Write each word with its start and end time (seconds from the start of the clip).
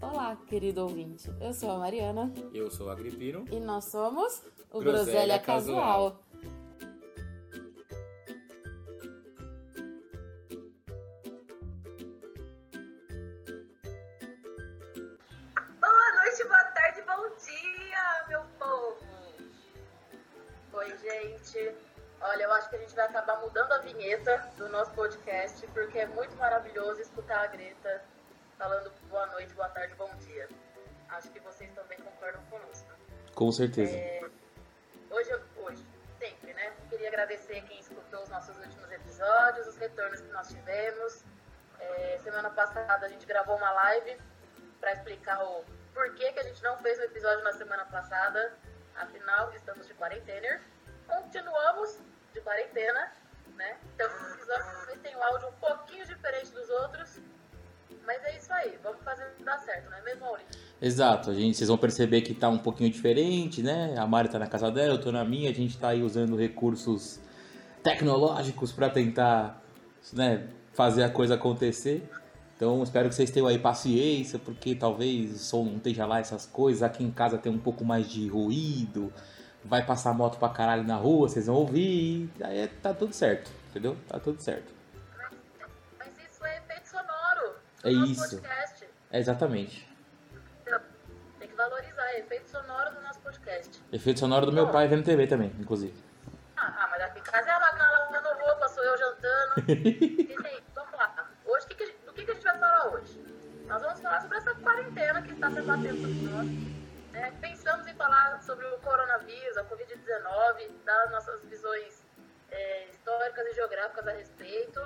Olá, 0.00 0.36
querido 0.48 0.82
ouvinte. 0.82 1.30
Eu 1.40 1.52
sou 1.52 1.70
a 1.70 1.78
Mariana. 1.78 2.32
Eu 2.54 2.70
sou 2.70 2.86
o 2.86 2.90
Agripino. 2.90 3.44
E 3.50 3.60
nós 3.60 3.84
somos 3.84 4.42
o 4.72 4.80
Groselha 4.80 5.04
Groselha, 5.04 5.38
Casual. 5.38 5.76
Casual. 6.12 6.22
Com 33.40 33.50
certeza. 33.50 33.96
Hoje, 35.10 35.30
eu- 35.30 35.40
hoje, 35.64 35.82
sempre, 36.18 36.52
né? 36.52 36.74
Queria 36.90 37.08
agradecer 37.08 37.62
quem 37.62 37.80
escutou 37.80 38.22
os 38.22 38.28
nossos 38.28 38.54
últimos 38.58 38.92
episódios, 38.92 39.66
os 39.66 39.76
retornos 39.78 40.20
que 40.20 40.28
nós 40.30 40.46
tivemos. 40.48 41.24
É, 41.78 42.18
semana 42.22 42.50
passada 42.50 43.06
a 43.06 43.08
gente 43.08 43.24
gravou 43.24 43.56
uma 43.56 43.70
live 43.70 44.20
para 44.78 44.92
explicar 44.92 45.42
o 45.42 45.64
porquê 45.94 46.30
que 46.34 46.38
a 46.40 46.42
gente 46.42 46.62
não 46.62 46.76
fez 46.80 46.98
o 46.98 47.02
episódio 47.04 47.42
na 47.42 47.54
semana 47.54 47.86
passada. 47.86 48.52
Afinal, 48.94 49.50
estamos 49.54 49.86
de 49.86 49.94
quarentena. 49.94 50.60
Continuamos 51.06 51.98
de 52.34 52.42
quarentena, 52.42 53.10
né? 53.54 53.78
Então, 53.94 54.06
os 54.06 54.34
episódios 54.34 55.00
tenham 55.00 55.18
um 55.18 55.24
áudio 55.24 55.48
um 55.48 55.52
pouquinho 55.52 56.04
diferente 56.04 56.50
dos 56.52 56.68
outros. 56.68 57.18
Mas 58.02 58.22
é 58.22 58.36
isso 58.36 58.52
aí, 58.52 58.78
vamos 58.82 59.02
fazer 59.02 59.24
dar 59.38 59.58
certo, 59.60 59.88
não 59.88 59.96
é 59.96 60.02
mesmo, 60.02 60.26
Aurinho? 60.26 60.48
Exato, 60.82 61.30
a 61.30 61.34
gente, 61.34 61.58
vocês 61.58 61.68
vão 61.68 61.76
perceber 61.76 62.22
que 62.22 62.32
tá 62.32 62.48
um 62.48 62.56
pouquinho 62.56 62.90
diferente, 62.90 63.62
né? 63.62 63.94
A 63.98 64.06
Mari 64.06 64.30
tá 64.30 64.38
na 64.38 64.46
casa 64.46 64.70
dela, 64.70 64.94
eu 64.94 65.00
tô 65.00 65.12
na 65.12 65.22
minha, 65.24 65.50
a 65.50 65.52
gente 65.52 65.76
tá 65.76 65.88
aí 65.88 66.02
usando 66.02 66.36
recursos 66.36 67.20
tecnológicos 67.82 68.72
para 68.72 68.88
tentar, 68.88 69.62
né, 70.14 70.48
fazer 70.72 71.02
a 71.02 71.10
coisa 71.10 71.34
acontecer. 71.34 72.08
Então, 72.56 72.82
espero 72.82 73.10
que 73.10 73.14
vocês 73.14 73.30
tenham 73.30 73.46
aí 73.46 73.58
paciência, 73.58 74.38
porque 74.38 74.74
talvez 74.74 75.34
o 75.34 75.38
som 75.38 75.64
não 75.64 75.76
esteja 75.76 76.06
lá 76.06 76.18
essas 76.18 76.46
coisas. 76.46 76.82
Aqui 76.82 77.04
em 77.04 77.10
casa 77.10 77.36
tem 77.36 77.52
um 77.52 77.58
pouco 77.58 77.84
mais 77.84 78.08
de 78.10 78.26
ruído, 78.28 79.12
vai 79.62 79.84
passar 79.84 80.14
moto 80.14 80.38
pra 80.38 80.48
caralho 80.48 80.84
na 80.84 80.96
rua, 80.96 81.28
vocês 81.28 81.46
vão 81.46 81.56
ouvir. 81.56 82.30
Aí 82.42 82.66
tá 82.82 82.94
tudo 82.94 83.12
certo, 83.12 83.50
entendeu? 83.70 83.96
Tá 84.08 84.18
tudo 84.18 84.40
certo. 84.40 84.72
Mas 85.98 86.08
isso 86.08 86.44
é 86.44 86.58
efeito 86.58 86.88
sonoro. 86.88 87.54
É 87.84 87.90
isso. 87.90 88.40
Podcast. 88.40 88.86
É 89.10 89.18
exatamente. 89.18 89.89
Efeito 93.92 94.20
sonoro 94.20 94.46
do 94.46 94.52
meu 94.52 94.68
pai 94.68 94.86
vendo 94.86 95.04
TV 95.04 95.26
também, 95.26 95.52
inclusive. 95.58 95.94
Ah, 96.56 96.72
ah, 96.78 96.88
mas 96.92 97.02
aqui 97.02 97.18
em 97.18 97.22
casa 97.22 97.48
é 97.48 97.52
a 97.52 97.58
Macana 97.58 97.90
lavando 97.90 98.28
roupa, 98.40 98.68
sou 98.68 98.84
eu 98.84 98.96
jantando. 98.96 99.54
E 99.66 100.62
vamos 100.74 100.92
lá. 100.92 101.28
Hoje, 101.44 101.66
que 101.66 101.74
que 101.74 101.96
do 102.06 102.12
que, 102.12 102.24
que 102.24 102.30
a 102.30 102.34
gente 102.34 102.44
vai 102.44 102.58
falar 102.58 102.92
hoje? 102.92 103.20
Nós 103.66 103.82
vamos 103.82 104.00
falar 104.00 104.20
sobre 104.20 104.38
essa 104.38 104.54
quarentena 104.54 105.22
que 105.22 105.32
está 105.32 105.50
se 105.50 105.58
abatendo 105.58 106.00
sobre 106.02 106.30
nós. 106.30 106.48
É, 107.14 107.30
pensamos 107.40 107.86
em 107.88 107.94
falar 107.94 108.40
sobre 108.42 108.64
o 108.66 108.78
coronavírus, 108.78 109.56
a 109.56 109.64
Covid-19, 109.64 110.70
dar 110.84 111.10
nossas 111.10 111.44
visões 111.46 112.04
é, 112.50 112.86
históricas 112.90 113.46
e 113.48 113.54
geográficas 113.54 114.06
a 114.06 114.12
respeito. 114.12 114.80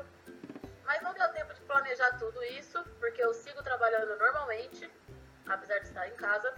Mas 0.86 1.02
não 1.02 1.12
deu 1.12 1.28
tempo 1.28 1.52
de 1.52 1.60
planejar 1.62 2.18
tudo 2.18 2.42
isso, 2.44 2.82
porque 2.98 3.22
eu 3.22 3.34
sigo 3.34 3.62
trabalhando 3.62 4.18
normalmente, 4.18 4.90
apesar 5.46 5.78
de 5.80 5.86
estar 5.88 6.08
em 6.08 6.14
casa. 6.14 6.54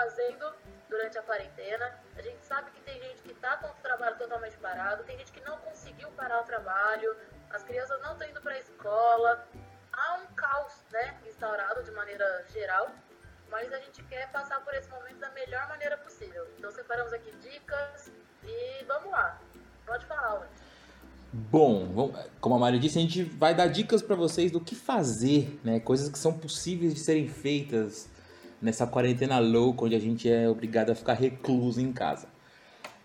Fazendo 0.00 0.46
durante 0.88 1.18
a 1.18 1.22
quarentena. 1.22 1.94
A 2.16 2.22
gente 2.22 2.42
sabe 2.44 2.70
que 2.70 2.80
tem 2.80 2.98
gente 3.02 3.22
que 3.22 3.32
está 3.32 3.58
com 3.58 3.68
o 3.68 3.82
trabalho 3.82 4.16
totalmente 4.16 4.56
parado, 4.56 5.04
tem 5.04 5.18
gente 5.18 5.30
que 5.30 5.40
não 5.42 5.58
conseguiu 5.58 6.08
parar 6.12 6.40
o 6.40 6.44
trabalho, 6.44 7.14
as 7.50 7.62
crianças 7.62 8.00
não 8.00 8.12
estão 8.12 8.28
indo 8.28 8.40
para 8.40 8.54
a 8.54 8.58
escola. 8.58 9.46
Há 9.92 10.14
um 10.22 10.34
caos 10.34 10.72
né, 10.90 11.18
instaurado 11.28 11.82
de 11.82 11.90
maneira 11.90 12.46
geral, 12.50 12.90
mas 13.50 13.70
a 13.72 13.78
gente 13.80 14.02
quer 14.04 14.30
passar 14.32 14.64
por 14.64 14.72
esse 14.74 14.88
momento 14.88 15.18
da 15.18 15.30
melhor 15.30 15.68
maneira 15.68 15.98
possível. 15.98 16.46
Então 16.56 16.70
separamos 16.70 17.12
aqui 17.12 17.30
dicas 17.42 18.10
e 18.44 18.84
vamos 18.84 19.10
lá. 19.10 19.38
Pode 19.84 20.06
falar, 20.06 20.34
Luiz. 20.38 20.70
Bom, 21.32 22.12
como 22.40 22.56
a 22.56 22.58
Mari 22.58 22.78
disse, 22.78 22.98
a 22.98 23.02
gente 23.02 23.22
vai 23.22 23.54
dar 23.54 23.68
dicas 23.68 24.02
para 24.02 24.16
vocês 24.16 24.50
do 24.50 24.60
que 24.60 24.74
fazer, 24.74 25.60
né? 25.62 25.78
Coisas 25.78 26.08
que 26.08 26.18
são 26.18 26.32
possíveis 26.32 26.94
de 26.94 27.00
serem 27.00 27.28
feitas 27.28 28.08
nessa 28.60 28.86
quarentena 28.86 29.38
louca, 29.38 29.84
onde 29.84 29.94
a 29.94 29.98
gente 29.98 30.30
é 30.30 30.48
obrigado 30.48 30.90
a 30.90 30.94
ficar 30.94 31.14
recluso 31.14 31.80
em 31.80 31.92
casa. 31.92 32.28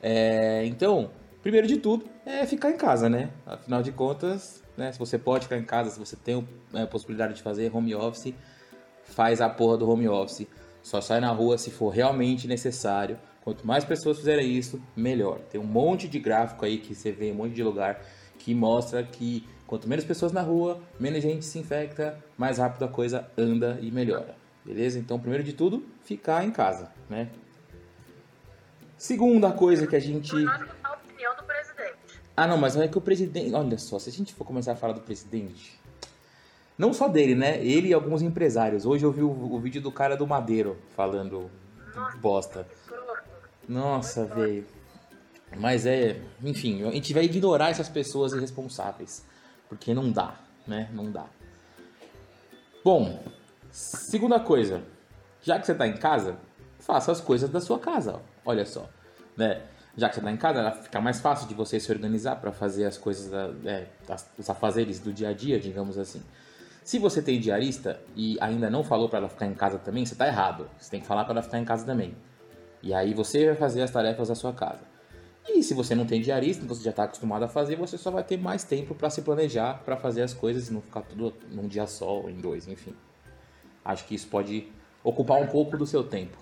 É, 0.01 0.65
então, 0.65 1.09
primeiro 1.41 1.67
de 1.67 1.77
tudo, 1.77 2.05
é 2.25 2.45
ficar 2.45 2.71
em 2.71 2.77
casa, 2.77 3.09
né? 3.09 3.29
Afinal 3.45 3.81
de 3.81 3.91
contas, 3.91 4.63
né, 4.77 4.91
se 4.91 4.99
você 4.99 5.17
pode 5.17 5.45
ficar 5.45 5.57
em 5.57 5.63
casa, 5.63 5.89
se 5.89 5.99
você 5.99 6.15
tem 6.15 6.47
é, 6.73 6.81
a 6.81 6.87
possibilidade 6.87 7.35
de 7.35 7.41
fazer 7.41 7.75
home 7.75 7.95
office, 7.95 8.33
faz 9.03 9.41
a 9.41 9.49
porra 9.49 9.77
do 9.77 9.89
home 9.89 10.07
office. 10.07 10.47
Só 10.83 11.01
sai 11.01 11.19
na 11.19 11.31
rua 11.31 11.57
se 11.57 11.71
for 11.71 11.89
realmente 11.89 12.47
necessário. 12.47 13.17
Quanto 13.43 13.65
mais 13.65 13.83
pessoas 13.83 14.17
fizerem 14.17 14.51
isso, 14.51 14.81
melhor. 14.95 15.39
Tem 15.51 15.59
um 15.59 15.65
monte 15.65 16.07
de 16.07 16.19
gráfico 16.19 16.65
aí 16.65 16.77
que 16.77 16.93
você 16.93 17.11
vê 17.11 17.29
em 17.29 17.31
um 17.31 17.35
monte 17.35 17.53
de 17.53 17.63
lugar 17.63 18.01
que 18.37 18.53
mostra 18.53 19.03
que 19.03 19.47
quanto 19.65 19.87
menos 19.87 20.05
pessoas 20.05 20.31
na 20.31 20.41
rua, 20.41 20.79
menos 20.99 21.23
gente 21.23 21.45
se 21.45 21.57
infecta, 21.57 22.17
mais 22.37 22.57
rápido 22.57 22.85
a 22.85 22.87
coisa 22.87 23.27
anda 23.37 23.79
e 23.81 23.91
melhora. 23.91 24.44
Beleza? 24.65 24.97
Então, 24.97 25.19
primeiro 25.19 25.43
de 25.43 25.53
tudo, 25.53 25.85
ficar 26.03 26.43
em 26.43 26.51
casa, 26.51 26.91
né? 27.07 27.29
Segunda 28.97 29.51
coisa 29.51 29.85
que 29.85 29.95
a 29.95 29.99
gente 29.99 30.35
escutar 30.35 30.75
a 30.83 30.93
opinião 30.93 31.35
do 31.35 31.43
presidente. 31.43 32.21
ah, 32.35 32.47
não, 32.47 32.57
mas 32.57 32.75
é 32.75 32.87
que 32.87 32.97
o 32.97 33.01
presidente. 33.01 33.53
Olha 33.53 33.77
só, 33.77 33.99
se 33.99 34.09
a 34.09 34.13
gente 34.13 34.33
for 34.33 34.43
começar 34.43 34.71
a 34.71 34.75
falar 34.75 34.93
do 34.93 35.01
presidente. 35.01 35.79
Não 36.77 36.93
só 36.93 37.07
dele, 37.07 37.35
né? 37.35 37.63
Ele 37.63 37.89
e 37.89 37.93
alguns 37.93 38.21
empresários. 38.21 38.85
Hoje 38.85 39.05
eu 39.05 39.11
vi 39.11 39.21
o, 39.21 39.29
o 39.29 39.59
vídeo 39.59 39.81
do 39.81 39.91
cara 39.91 40.17
do 40.17 40.25
Madeiro 40.25 40.77
falando 40.95 41.49
bosta. 42.19 42.67
Escroto. 42.71 43.23
Nossa, 43.67 44.25
velho. 44.25 44.65
Mas 45.57 45.85
é. 45.85 46.19
Enfim, 46.43 46.83
a 46.83 46.91
gente 46.91 47.13
vai 47.13 47.25
ignorar 47.25 47.69
essas 47.69 47.87
pessoas 47.87 48.33
irresponsáveis. 48.33 49.23
Porque 49.69 49.93
não 49.93 50.11
dá, 50.11 50.35
né? 50.67 50.89
Não 50.93 51.11
dá. 51.11 51.25
Bom, 52.83 53.23
segunda 53.75 54.39
coisa. 54.39 54.81
Já 55.41 55.59
que 55.59 55.65
você 55.65 55.75
tá 55.75 55.85
em 55.85 55.97
casa, 55.97 56.37
faça 56.79 57.11
as 57.11 57.19
coisas 57.19 57.49
da 57.49 57.59
sua 57.59 57.77
casa. 57.77 58.21
Olha 58.45 58.65
só, 58.65 58.89
né? 59.35 59.61
Já 59.97 60.09
que 60.09 60.15
você 60.15 60.21
tá 60.21 60.31
em 60.31 60.37
casa, 60.37 60.71
fica 60.71 60.99
mais 61.01 61.19
fácil 61.19 61.47
de 61.47 61.53
você 61.53 61.79
se 61.79 61.91
organizar 61.91 62.37
para 62.37 62.51
fazer 62.51 62.85
as 62.85 62.97
coisas, 62.97 63.31
é, 63.65 63.87
os 64.37 64.49
afazeres 64.49 64.99
do 64.99 65.11
dia 65.11 65.29
a 65.29 65.33
dia, 65.33 65.59
digamos 65.59 65.97
assim. 65.97 66.21
Se 66.83 66.99
você 66.99 67.21
tem 67.21 67.39
diarista 67.39 67.99
e 68.15 68.37
ainda 68.39 68.69
não 68.69 68.83
falou 68.83 69.09
para 69.09 69.19
ela 69.19 69.29
ficar 69.29 69.45
em 69.45 69.53
casa 69.53 69.77
também, 69.77 70.05
você 70.05 70.15
tá 70.15 70.27
errado. 70.27 70.69
Você 70.77 70.91
tem 70.91 71.01
que 71.01 71.07
falar 71.07 71.23
para 71.23 71.33
ela 71.33 71.41
ficar 71.41 71.59
em 71.59 71.65
casa 71.65 71.85
também. 71.85 72.15
E 72.81 72.93
aí 72.93 73.13
você 73.13 73.47
vai 73.47 73.55
fazer 73.55 73.81
as 73.81 73.91
tarefas 73.91 74.27
da 74.27 74.35
sua 74.35 74.53
casa. 74.53 74.83
E 75.47 75.61
se 75.63 75.73
você 75.73 75.95
não 75.95 76.05
tem 76.05 76.21
diarista, 76.21 76.65
você 76.65 76.83
já 76.83 76.91
está 76.91 77.03
acostumado 77.03 77.43
a 77.43 77.47
fazer, 77.47 77.75
você 77.75 77.97
só 77.97 78.11
vai 78.11 78.23
ter 78.23 78.37
mais 78.37 78.63
tempo 78.63 78.95
para 78.95 79.09
se 79.09 79.21
planejar, 79.21 79.81
para 79.83 79.97
fazer 79.97 80.21
as 80.21 80.33
coisas 80.33 80.69
e 80.69 80.73
não 80.73 80.81
ficar 80.81 81.01
tudo 81.01 81.33
num 81.51 81.67
dia 81.67 81.87
só 81.87 82.19
ou 82.21 82.29
em 82.29 82.39
dois, 82.39 82.67
enfim. 82.67 82.95
Acho 83.85 84.03
que 84.05 84.15
isso 84.15 84.27
pode 84.27 84.73
ocupar 85.03 85.37
um 85.37 85.45
pouco 85.47 85.77
do 85.77 85.85
seu 85.85 86.03
tempo. 86.03 86.35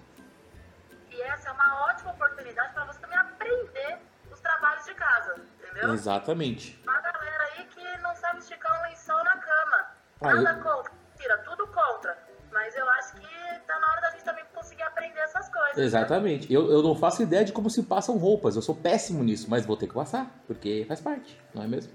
E 1.12 1.22
essa 1.24 1.50
é 1.50 1.52
uma 1.52 1.88
ótima 1.90 2.12
oportunidade 2.12 2.74
para 2.74 2.86
você 2.86 3.00
também 3.00 3.18
aprender 3.18 3.98
os 4.31 4.40
trabalhos 4.40 4.86
de 4.86 4.94
casa, 4.95 5.36
entendeu? 5.62 5.94
Exatamente. 5.94 6.80
Uma 6.84 7.01
galera 7.01 7.44
aí 7.57 7.66
que 7.66 7.98
não 8.01 8.16
sabe 8.16 8.40
esticar 8.40 8.80
um 8.80 8.84
lençol 8.90 9.22
na 9.25 9.38
cama. 9.38 9.88
Ah, 10.22 10.34
Nada 10.36 10.57
eu- 10.57 10.63
contra, 10.63 10.92
tira 11.18 11.38
tudo 11.40 11.68
contra. 11.68 12.18
Mas 12.54 12.75
eu 12.78 12.88
acho 12.92 13.16
que 13.16 13.60
tá 13.68 13.80
na 13.80 13.88
hora 13.92 14.01
da 14.01 14.12
gente 14.12 14.24
também 14.24 14.46
conseguir 14.54 14.84
aprender 14.84 15.19
essas 15.19 15.50
coisas. 15.50 15.75
né? 15.75 15.84
Exatamente. 15.84 16.54
Eu, 16.54 16.72
eu 16.72 16.81
não 16.84 16.96
faço 16.96 17.24
ideia 17.24 17.44
de 17.44 17.51
como 17.51 17.68
se 17.69 17.81
passam 17.84 18.16
roupas. 18.18 18.56
Eu 18.56 18.62
sou 18.62 18.75
péssimo 18.75 19.24
nisso, 19.24 19.50
mas 19.50 19.66
vou 19.66 19.75
ter 19.75 19.88
que 19.88 19.94
passar, 19.94 20.28
porque 20.48 20.86
faz 20.88 21.01
parte, 21.01 21.38
não 21.54 21.63
é 21.63 21.68
mesmo? 21.68 21.92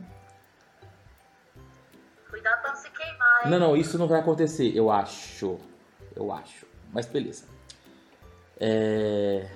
Não, 3.49 3.59
não, 3.59 3.77
isso 3.77 3.99
não 3.99 4.06
vai 4.06 4.21
acontecer, 4.21 4.77
eu 4.77 4.91
acho. 4.91 5.59
Eu 6.15 6.33
acho. 6.33 6.67
Mas 6.93 7.06
beleza. 7.06 7.45
É... 8.61 9.49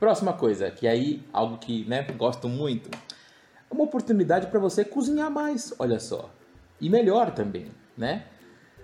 Próxima 0.00 0.32
coisa, 0.32 0.70
que 0.70 0.88
aí, 0.88 1.22
algo 1.32 1.58
que 1.58 1.84
né, 1.84 2.02
gosto 2.16 2.48
muito. 2.48 2.90
É 3.70 3.74
uma 3.74 3.84
oportunidade 3.84 4.48
para 4.48 4.58
você 4.58 4.84
cozinhar 4.84 5.30
mais, 5.30 5.72
olha 5.78 6.00
só. 6.00 6.28
E 6.80 6.90
melhor 6.90 7.30
também, 7.30 7.70
né? 7.96 8.24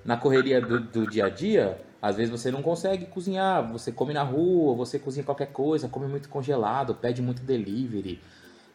Na 0.04 0.16
correria 0.16 0.60
do, 0.60 0.78
do 0.80 1.10
dia 1.10 1.26
a 1.26 1.28
dia, 1.28 1.80
às 2.00 2.16
vezes 2.16 2.30
você 2.30 2.50
não 2.52 2.62
consegue 2.62 3.06
cozinhar, 3.06 3.70
você 3.70 3.90
come 3.90 4.14
na 4.14 4.22
rua, 4.22 4.76
você 4.76 4.98
cozinha 4.98 5.24
qualquer 5.24 5.52
coisa, 5.52 5.88
come 5.88 6.06
muito 6.06 6.28
congelado, 6.28 6.94
pede 6.94 7.20
muito 7.20 7.42
delivery. 7.42 8.22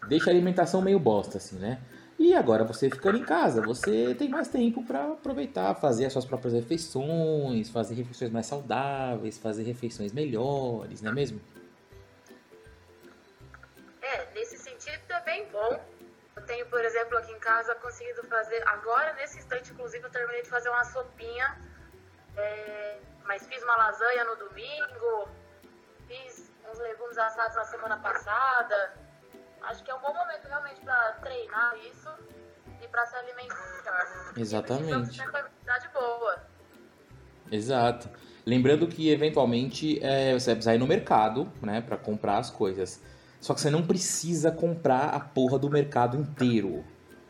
Deixa 0.10 0.30
a 0.30 0.34
alimentação 0.34 0.82
meio 0.82 1.00
bosta, 1.00 1.38
assim, 1.38 1.56
né? 1.56 1.80
E 2.20 2.34
agora 2.34 2.64
você 2.64 2.90
ficando 2.90 3.18
em 3.18 3.26
casa, 3.26 3.62
você 3.62 4.16
tem 4.16 4.30
mais 4.30 4.48
tempo 4.48 4.84
para 4.84 5.14
aproveitar, 5.14 5.74
fazer 5.76 6.06
as 6.06 6.14
suas 6.14 6.26
próprias 6.26 6.54
refeições, 6.54 7.70
fazer 7.70 7.96
refeições 7.96 8.32
mais 8.32 8.46
saudáveis, 8.46 9.38
fazer 9.38 9.64
refeições 9.64 10.14
melhores, 10.14 11.02
não 11.02 11.12
é 11.12 11.14
mesmo? 11.14 11.42
É, 14.02 14.34
nesse 14.34 14.58
sentido 14.58 15.02
é 15.10 15.22
bem 15.22 15.48
bom. 15.52 15.80
Eu 16.36 16.42
tenho, 16.44 16.66
por 16.68 16.84
exemplo, 16.84 17.18
aqui 17.18 17.32
em 17.32 17.40
casa 17.40 17.76
conseguido 17.76 18.24
fazer. 18.24 18.62
Agora, 18.68 19.14
nesse 19.14 19.38
instante, 19.38 19.72
inclusive, 19.72 20.04
eu 20.04 20.10
terminei 20.10 20.42
de 20.44 20.50
fazer 20.50 20.70
uma 20.70 20.84
sopinha. 20.86 21.58
É, 22.36 22.98
mas 23.26 23.46
fiz 23.48 23.62
uma 23.64 23.76
lasanha 23.76 24.26
no 24.26 24.36
domingo, 24.36 25.30
fiz 26.08 26.52
uns 26.72 26.80
legumes 26.80 27.18
assados 27.18 27.56
na 27.56 27.64
semana 27.66 27.98
passada. 27.98 28.94
Acho 29.64 29.84
que 29.84 29.92
é 29.92 29.96
um 29.96 30.02
bom 30.02 30.14
momento 30.14 30.46
realmente 30.48 30.82
para 30.82 31.12
treinar 31.14 31.76
isso 31.90 32.10
e 32.82 32.88
para 32.88 33.06
se 33.06 33.16
alimentar 33.16 33.56
melhor. 33.78 34.34
Exatamente. 34.38 35.18
Qualidade 35.18 35.90
boa. 35.94 36.44
Exato. 37.52 38.10
Lembrando 38.46 38.88
que 38.88 39.10
eventualmente 39.10 40.04
é, 40.04 40.34
você 40.34 40.48
vai 40.48 40.56
precisar 40.56 40.76
ir 40.76 40.80
no 40.80 40.88
mercado, 40.88 41.52
né, 41.62 41.82
para 41.82 41.96
comprar 41.96 42.38
as 42.38 42.50
coisas. 42.50 43.02
Só 43.40 43.54
que 43.54 43.62
você 43.62 43.70
não 43.70 43.86
precisa 43.86 44.52
comprar 44.52 45.10
a 45.10 45.20
porra 45.20 45.58
do 45.58 45.70
mercado 45.70 46.18
inteiro. 46.18 46.84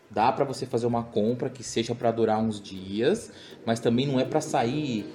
Dá 0.10 0.32
para 0.32 0.46
você 0.46 0.66
fazer 0.66 0.86
uma 0.86 1.04
compra 1.04 1.50
que 1.50 1.64
seja 1.64 1.96
para 1.96 2.12
durar 2.12 2.40
uns 2.40 2.62
dias, 2.62 3.32
mas 3.66 3.80
também 3.80 4.08
não 4.08 4.20
é 4.20 4.26
para 4.26 4.42
sair 4.42 5.06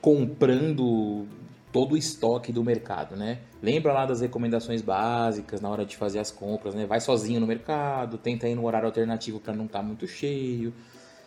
comprando 0.00 1.26
todo 1.72 1.92
o 1.92 1.96
estoque 1.96 2.52
do 2.52 2.62
mercado, 2.62 3.16
né? 3.16 3.38
Lembra 3.62 3.92
lá 3.92 4.04
das 4.04 4.20
recomendações 4.20 4.82
básicas 4.82 5.60
na 5.60 5.70
hora 5.70 5.86
de 5.86 5.96
fazer 5.96 6.18
as 6.18 6.30
compras, 6.30 6.74
né? 6.74 6.84
Vai 6.84 7.00
sozinho 7.00 7.40
no 7.40 7.46
mercado, 7.46 8.18
tenta 8.18 8.46
ir 8.46 8.54
no 8.54 8.66
horário 8.66 8.86
alternativo 8.86 9.40
para 9.40 9.54
não 9.54 9.64
estar 9.64 9.78
tá 9.78 9.84
muito 9.84 10.06
cheio, 10.06 10.74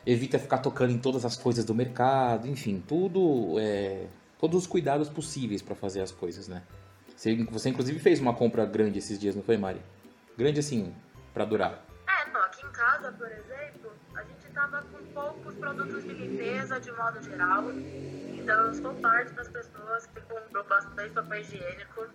evita 0.05 0.37
ficar 0.37 0.59
tocando 0.59 0.91
em 0.91 0.99
todas 0.99 1.25
as 1.25 1.35
coisas 1.35 1.65
do 1.65 1.73
mercado, 1.73 2.47
enfim, 2.47 2.81
tudo, 2.87 3.55
é, 3.59 4.05
todos 4.39 4.61
os 4.61 4.67
cuidados 4.67 5.09
possíveis 5.09 5.63
para 5.63 5.73
fazer 5.73 6.01
as 6.01 6.11
coisas, 6.11 6.47
né? 6.47 6.61
Você, 7.15 7.35
você 7.45 7.69
inclusive 7.69 7.97
fez 7.99 8.19
uma 8.19 8.33
compra 8.33 8.65
grande 8.65 8.99
esses 8.99 9.17
dias, 9.17 9.35
não 9.35 9.41
foi, 9.41 9.57
Mari? 9.57 9.81
Grande 10.37 10.59
assim, 10.59 10.93
para 11.33 11.45
durar. 11.45 11.84
Casa, 12.75 13.11
por 13.13 13.31
exemplo, 13.31 13.93
a 14.15 14.23
gente 14.23 14.49
tava 14.51 14.81
com 14.83 15.03
poucos 15.13 15.55
produtos 15.55 16.03
de 16.03 16.13
limpeza 16.13 16.79
de 16.79 16.91
modo 16.91 17.21
geral. 17.23 17.63
Então 17.71 18.67
eu 18.67 18.73
sou 18.73 18.93
parte 18.95 19.31
das 19.33 19.47
pessoas 19.47 20.05
que 20.07 20.21
comprou 20.21 20.63
bastante 20.65 21.13
papel 21.13 21.39
higiênico, 21.39 22.07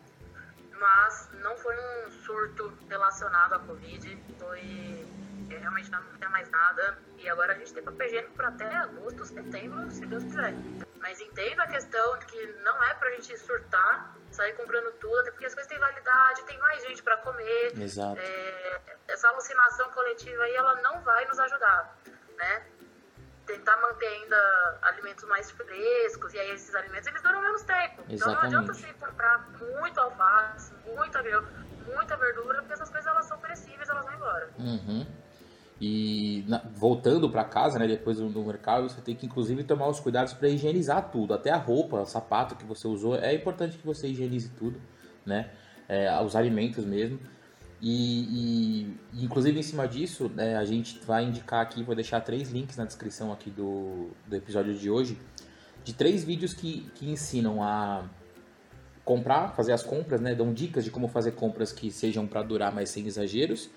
mas 0.78 1.30
não 1.42 1.56
foi 1.56 1.74
um 1.76 2.10
surto 2.10 2.72
relacionado 2.88 3.54
à 3.54 3.58
Covid, 3.60 4.24
foi 4.38 5.06
é, 5.50 5.56
realmente 5.58 5.90
não 5.90 6.02
tinha 6.16 6.30
mais 6.30 6.48
nada. 6.50 6.98
E 7.18 7.28
agora 7.28 7.52
a 7.52 7.58
gente 7.58 7.72
tem 7.72 7.82
papel 7.82 8.06
higiênico 8.06 8.34
para 8.34 8.48
até 8.48 8.76
agosto, 8.76 9.24
setembro, 9.24 9.90
se 9.90 10.06
Deus 10.06 10.24
quiser. 10.24 10.54
Mas 11.00 11.20
entendo 11.20 11.60
a 11.60 11.66
questão 11.66 12.18
de 12.18 12.26
que 12.26 12.46
não 12.62 12.84
é 12.84 12.94
pra 12.94 13.10
gente 13.12 13.36
surtar, 13.38 14.14
sair 14.40 14.54
comprando 14.54 14.90
tudo, 14.92 15.18
até 15.20 15.30
porque 15.30 15.44
as 15.44 15.54
coisas 15.54 15.68
têm 15.68 15.78
validade, 15.78 16.42
tem 16.44 16.58
mais 16.58 16.82
gente 16.82 17.02
para 17.02 17.18
comer. 17.18 17.78
Exato. 17.78 18.18
É, 18.18 18.80
essa 19.08 19.28
alucinação 19.28 19.90
coletiva 19.90 20.42
aí, 20.44 20.54
ela 20.54 20.76
não 20.76 21.02
vai 21.02 21.26
nos 21.26 21.38
ajudar, 21.38 21.94
né? 22.38 22.62
Tentar 23.44 23.76
manter 23.78 24.06
ainda 24.06 24.78
alimentos 24.82 25.24
mais 25.24 25.50
frescos, 25.50 26.32
e 26.32 26.38
aí 26.38 26.52
esses 26.52 26.74
alimentos, 26.74 27.06
eles 27.06 27.22
duram 27.22 27.42
menos 27.42 27.62
tempo. 27.62 28.02
Exatamente. 28.08 28.14
Então 28.14 28.32
não 28.32 28.40
adianta 28.40 28.72
você 28.72 28.92
comprar 28.94 29.38
muito 29.58 30.00
alface, 30.00 30.72
muita, 30.86 31.22
muita 31.84 32.16
verdura, 32.16 32.58
porque 32.60 32.72
essas 32.72 32.88
coisas, 32.88 33.06
elas 33.06 33.26
são 33.26 33.38
perecíveis, 33.38 33.88
elas 33.88 34.06
vão 34.06 34.14
embora. 34.14 34.50
Uhum. 34.58 35.06
E 35.80 36.44
na, 36.46 36.58
voltando 36.74 37.30
para 37.30 37.42
casa, 37.42 37.78
né, 37.78 37.86
depois 37.86 38.18
do, 38.18 38.28
do, 38.28 38.44
mercado, 38.44 38.88
você 38.88 39.00
tem 39.00 39.16
que 39.16 39.24
inclusive 39.24 39.64
tomar 39.64 39.88
os 39.88 39.98
cuidados 39.98 40.34
para 40.34 40.48
higienizar 40.48 41.10
tudo, 41.10 41.32
até 41.32 41.50
a 41.50 41.56
roupa, 41.56 42.02
o 42.02 42.04
sapato 42.04 42.54
que 42.54 42.64
você 42.64 42.86
usou, 42.86 43.16
é 43.16 43.34
importante 43.34 43.78
que 43.78 43.86
você 43.86 44.06
higienize 44.08 44.50
tudo, 44.50 44.78
né, 45.24 45.48
é, 45.88 46.22
os 46.22 46.36
alimentos 46.36 46.84
mesmo. 46.84 47.18
E, 47.80 48.92
e, 49.14 49.24
inclusive 49.24 49.58
em 49.58 49.62
cima 49.62 49.88
disso, 49.88 50.30
né, 50.34 50.54
a 50.58 50.66
gente 50.66 51.00
vai 51.06 51.24
indicar 51.24 51.62
aqui, 51.62 51.82
vou 51.82 51.94
deixar 51.94 52.20
três 52.20 52.50
links 52.50 52.76
na 52.76 52.84
descrição 52.84 53.32
aqui 53.32 53.48
do, 53.48 54.10
do 54.26 54.36
episódio 54.36 54.74
de 54.74 54.90
hoje, 54.90 55.18
de 55.82 55.94
três 55.94 56.22
vídeos 56.22 56.52
que, 56.52 56.90
que 56.94 57.08
ensinam 57.08 57.62
a 57.62 58.04
comprar, 59.02 59.56
fazer 59.56 59.72
as 59.72 59.82
compras, 59.82 60.20
né, 60.20 60.34
dão 60.34 60.52
dicas 60.52 60.84
de 60.84 60.90
como 60.90 61.08
fazer 61.08 61.32
compras 61.32 61.72
que 61.72 61.90
sejam 61.90 62.26
para 62.26 62.42
durar, 62.42 62.70
mas 62.70 62.90
sem 62.90 63.06
exageros 63.06 63.70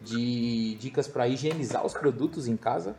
de 0.00 0.74
dicas 0.76 1.08
para 1.08 1.26
higienizar 1.28 1.84
os 1.84 1.94
produtos 1.94 2.46
em 2.46 2.56
casa 2.56 2.96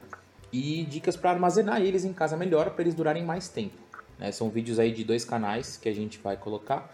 e 0.51 0.83
dicas 0.85 1.15
para 1.15 1.31
armazenar 1.31 1.81
eles 1.81 2.03
em 2.05 2.13
casa 2.13 2.35
melhor 2.35 2.71
para 2.71 2.83
eles 2.83 2.95
durarem 2.95 3.23
mais 3.23 3.49
tempo. 3.49 3.77
Né? 4.17 4.31
São 4.31 4.49
vídeos 4.49 4.79
aí 4.79 4.91
de 4.91 5.03
dois 5.03 5.23
canais 5.23 5.77
que 5.77 5.87
a 5.87 5.93
gente 5.93 6.17
vai 6.19 6.37
colocar. 6.37 6.93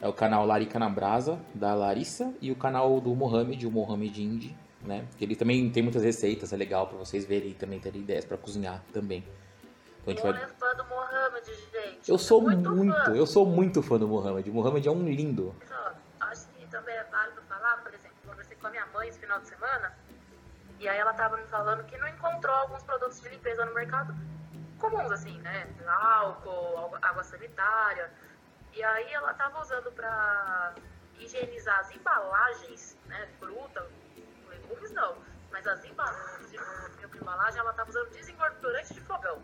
É 0.00 0.08
o 0.08 0.12
canal 0.12 0.44
Larica 0.44 0.78
na 0.78 0.88
Brasa, 0.88 1.38
da 1.54 1.74
Larissa, 1.74 2.34
e 2.40 2.50
o 2.50 2.56
canal 2.56 3.00
do 3.00 3.14
Mohamed, 3.14 3.66
o 3.66 3.70
Mohamed 3.70 4.22
Indy, 4.22 4.56
né? 4.82 5.06
Que 5.16 5.24
ele 5.24 5.34
também 5.34 5.70
tem 5.70 5.82
muitas 5.82 6.02
receitas, 6.02 6.52
é 6.52 6.56
legal 6.56 6.86
para 6.86 6.98
vocês 6.98 7.24
verem 7.24 7.50
e 7.50 7.54
também 7.54 7.80
terem 7.80 8.02
ideias 8.02 8.24
para 8.24 8.36
cozinhar 8.36 8.82
também. 8.92 9.24
Então 10.02 10.12
a 10.12 10.16
gente 10.16 10.22
vai... 10.22 10.42
é 10.42 10.46
fã 10.46 10.74
do 10.76 10.84
Mohamed, 10.84 11.46
gente. 11.46 12.10
Eu 12.10 12.18
sou 12.18 12.42
muito, 12.42 12.70
muito 12.70 13.10
eu 13.12 13.26
sou 13.26 13.46
muito 13.46 13.82
fã 13.82 13.98
do 13.98 14.06
Mohamed. 14.06 14.50
O 14.50 14.52
Mohamed 14.52 14.86
é 14.86 14.90
um 14.90 15.08
lindo. 15.08 15.54
Final 19.12 19.40
de 19.40 19.48
semana. 19.48 19.96
E 20.78 20.88
aí 20.88 20.98
ela 20.98 21.14
tava 21.14 21.36
me 21.36 21.46
falando 21.46 21.84
que 21.84 21.96
não 21.98 22.08
encontrou 22.08 22.54
alguns 22.54 22.82
produtos 22.82 23.20
de 23.20 23.28
limpeza 23.28 23.64
no 23.64 23.74
mercado 23.74 24.14
comuns, 24.78 25.12
assim, 25.12 25.38
né? 25.40 25.66
Álcool, 25.86 26.96
água 27.00 27.22
sanitária. 27.22 28.10
E 28.72 28.82
aí 28.82 29.12
ela 29.12 29.32
tava 29.34 29.60
usando 29.60 29.90
para 29.92 30.74
higienizar 31.18 31.78
as 31.80 31.90
embalagens, 31.94 32.98
né? 33.06 33.28
Fruta, 33.38 33.86
legumes 34.48 34.90
não. 34.90 35.16
Mas 35.50 35.66
as 35.66 35.84
embalagens 35.84 36.50
de 36.50 36.58
embalagem 37.16 37.60
ela 37.60 37.72
tava 37.72 37.90
usando 37.90 38.10
desengordurante 38.10 38.92
de 38.92 39.00
fogão. 39.00 39.40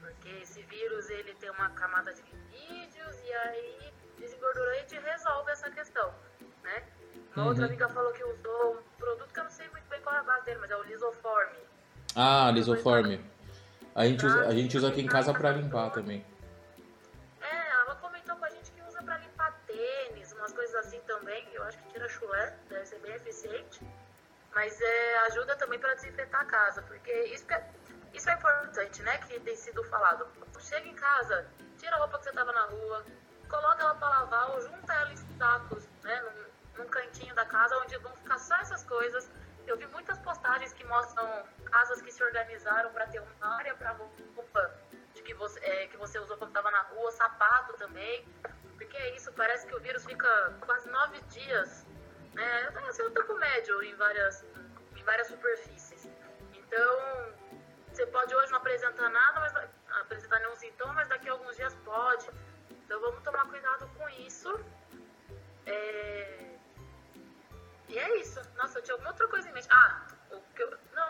Porque 0.00 0.28
esse 0.42 0.62
vírus 0.62 1.10
ele 1.10 1.34
tem 1.34 1.50
uma 1.50 1.70
camada 1.70 2.12
de 2.14 2.22
lipídios 2.22 3.20
e 3.22 3.32
aí 3.32 3.92
desengordurante 4.18 4.98
resolve 4.98 5.50
essa 5.50 5.70
questão, 5.70 6.14
né? 6.62 6.86
Uma 7.38 7.44
uhum. 7.44 7.50
outra 7.50 7.66
amiga 7.66 7.88
falou 7.88 8.12
que 8.12 8.24
usou 8.24 8.72
um 8.74 8.98
produto 8.98 9.32
que 9.32 9.38
eu 9.38 9.44
não 9.44 9.50
sei 9.52 9.68
muito 9.68 9.88
bem 9.88 10.00
qual 10.00 10.12
é 10.16 10.18
a 10.18 10.22
base 10.24 10.44
dele, 10.44 10.58
mas 10.60 10.70
é 10.72 10.76
o 10.76 10.82
Lisoforme. 10.82 11.58
Ah, 12.16 12.50
Lisoforme. 12.50 13.24
A 13.94 14.06
gente 14.06 14.26
usa, 14.26 14.40
a 14.48 14.50
gente 14.50 14.76
usa 14.76 14.88
aqui 14.88 15.02
em 15.02 15.06
casa 15.06 15.32
pra 15.32 15.52
limpar 15.52 15.90
também. 15.90 16.26
É, 17.40 17.70
ela 17.82 17.94
comentou 17.94 18.34
com 18.34 18.44
a 18.44 18.50
gente 18.50 18.72
que 18.72 18.82
usa 18.82 19.00
pra 19.04 19.18
limpar 19.18 19.52
tênis, 19.68 20.32
umas 20.32 20.52
coisas 20.52 20.74
assim 20.84 20.98
também. 21.06 21.48
Eu 21.52 21.62
acho 21.62 21.78
que 21.78 21.92
tira 21.92 22.08
chulé, 22.08 22.56
deve 22.68 22.86
ser 22.86 22.98
bem 22.98 23.14
eficiente. 23.14 23.86
Mas 24.52 24.80
é, 24.80 25.18
ajuda 25.28 25.54
também 25.54 25.78
para 25.78 25.94
desinfetar 25.94 26.40
a 26.40 26.44
casa, 26.44 26.82
porque 26.82 27.12
isso 27.26 27.44
é, 27.52 27.70
isso 28.12 28.28
é 28.28 28.34
importante, 28.34 29.00
né? 29.02 29.16
Que 29.18 29.38
tem 29.38 29.54
sido 29.54 29.84
falado. 29.84 30.26
Chega 30.58 30.88
em 30.88 30.94
casa, 30.94 31.46
tira 31.78 31.94
a 31.94 31.98
roupa 32.00 32.18
que 32.18 32.24
você 32.24 32.32
tava 32.32 32.50
na 32.50 32.62
rua, 32.62 33.04
coloca 33.48 33.80
ela 33.80 33.94
para 33.94 34.08
lavar 34.08 34.50
ou 34.50 34.60
junta 34.60 34.92
ela 34.92 35.12
em 35.12 35.16
sacos? 35.38 35.84
Num 36.78 36.86
cantinho 36.86 37.34
da 37.34 37.44
casa 37.44 37.76
onde 37.78 37.96
vão 37.98 38.14
ficar 38.16 38.38
só 38.38 38.56
essas 38.56 38.84
coisas. 38.84 39.30
Eu 39.66 39.76
vi 39.76 39.86
muitas 39.88 40.18
postagens 40.18 40.72
que 40.72 40.84
mostram 40.84 41.26
casas 41.66 42.00
que 42.00 42.10
se 42.10 42.22
organizaram 42.22 42.90
para 42.92 43.06
ter 43.08 43.20
uma 43.20 43.56
área 43.56 43.74
para 43.74 43.90
roupa 43.92 44.74
de 45.14 45.22
que 45.22 45.34
você, 45.34 45.60
é, 45.60 45.86
que 45.88 45.96
você 45.96 46.18
usou 46.18 46.38
quando 46.38 46.50
estava 46.50 46.70
na 46.70 46.82
rua, 46.82 47.10
sapato 47.12 47.74
também. 47.74 48.26
Porque 48.76 48.96
é 48.96 49.16
isso, 49.16 49.30
parece 49.32 49.66
que 49.66 49.74
o 49.74 49.80
vírus 49.80 50.04
fica 50.04 50.54
quase 50.64 50.88
nove 50.88 51.20
dias, 51.22 51.86
né? 52.32 52.68
Assim, 52.88 53.02
o 53.02 53.10
tempo 53.10 53.34
médio 53.34 53.82
em 53.82 53.94
várias, 53.96 54.44
em 54.96 55.02
várias 55.02 55.26
superfícies. 55.26 56.08
Então, 56.54 57.34
você 57.92 58.06
pode 58.06 58.34
hoje 58.34 58.50
não 58.52 58.58
apresentar 58.58 59.08
nada, 59.10 59.40
mas 59.40 59.54
apresentar 60.00 60.38
nenhum 60.38 60.54
sintoma, 60.54 60.92
mas 60.94 61.08
daqui 61.08 61.28
a 61.28 61.32
alguns 61.32 61.56
dias 61.56 61.74
pode. 61.84 62.30
Então 62.70 63.00
vamos 63.00 63.22
tomar 63.22 63.44
cuidado 63.48 63.88
com 63.98 64.08
isso. 64.10 64.48
É... 65.66 66.47
E 67.88 67.98
é 67.98 68.20
isso. 68.20 68.40
Nossa, 68.56 68.78
eu 68.78 68.82
tinha 68.82 68.94
alguma 68.94 69.10
outra 69.10 69.26
coisa 69.28 69.48
em 69.48 69.52
mente. 69.52 69.66
Ah, 69.70 70.06
o 70.32 70.36
que 70.54 70.62
eu. 70.62 70.70
Não, 70.94 71.08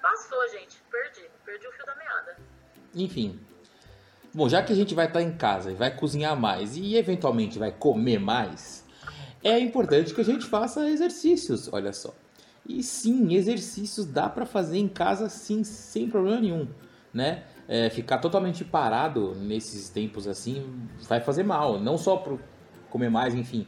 passou, 0.00 0.48
gente. 0.48 0.82
Perdi. 0.90 1.28
Perdi 1.44 1.66
o 1.66 1.72
fio 1.72 1.86
da 1.86 1.94
meada. 1.96 2.36
Enfim. 2.94 3.40
Bom, 4.32 4.48
já 4.48 4.62
que 4.62 4.72
a 4.72 4.76
gente 4.76 4.94
vai 4.94 5.06
estar 5.06 5.22
em 5.22 5.36
casa 5.36 5.72
e 5.72 5.74
vai 5.74 5.94
cozinhar 5.94 6.36
mais 6.36 6.76
e 6.76 6.96
eventualmente 6.96 7.58
vai 7.58 7.72
comer 7.72 8.18
mais, 8.18 8.84
é 9.42 9.58
importante 9.58 10.14
que 10.14 10.20
a 10.20 10.24
gente 10.24 10.44
faça 10.44 10.88
exercícios, 10.88 11.72
olha 11.72 11.92
só. 11.92 12.14
E 12.66 12.82
sim, 12.82 13.34
exercícios 13.34 14.06
dá 14.06 14.28
para 14.28 14.44
fazer 14.44 14.78
em 14.78 14.88
casa 14.88 15.28
sim, 15.28 15.64
sem 15.64 16.10
problema 16.10 16.40
nenhum, 16.40 16.68
né? 17.12 17.44
É, 17.66 17.88
ficar 17.90 18.18
totalmente 18.18 18.64
parado 18.64 19.34
nesses 19.34 19.88
tempos 19.90 20.26
assim 20.26 20.88
vai 21.06 21.20
fazer 21.20 21.42
mal, 21.42 21.78
não 21.78 21.98
só 21.98 22.16
para 22.16 22.36
comer 22.90 23.10
mais, 23.10 23.34
enfim, 23.34 23.66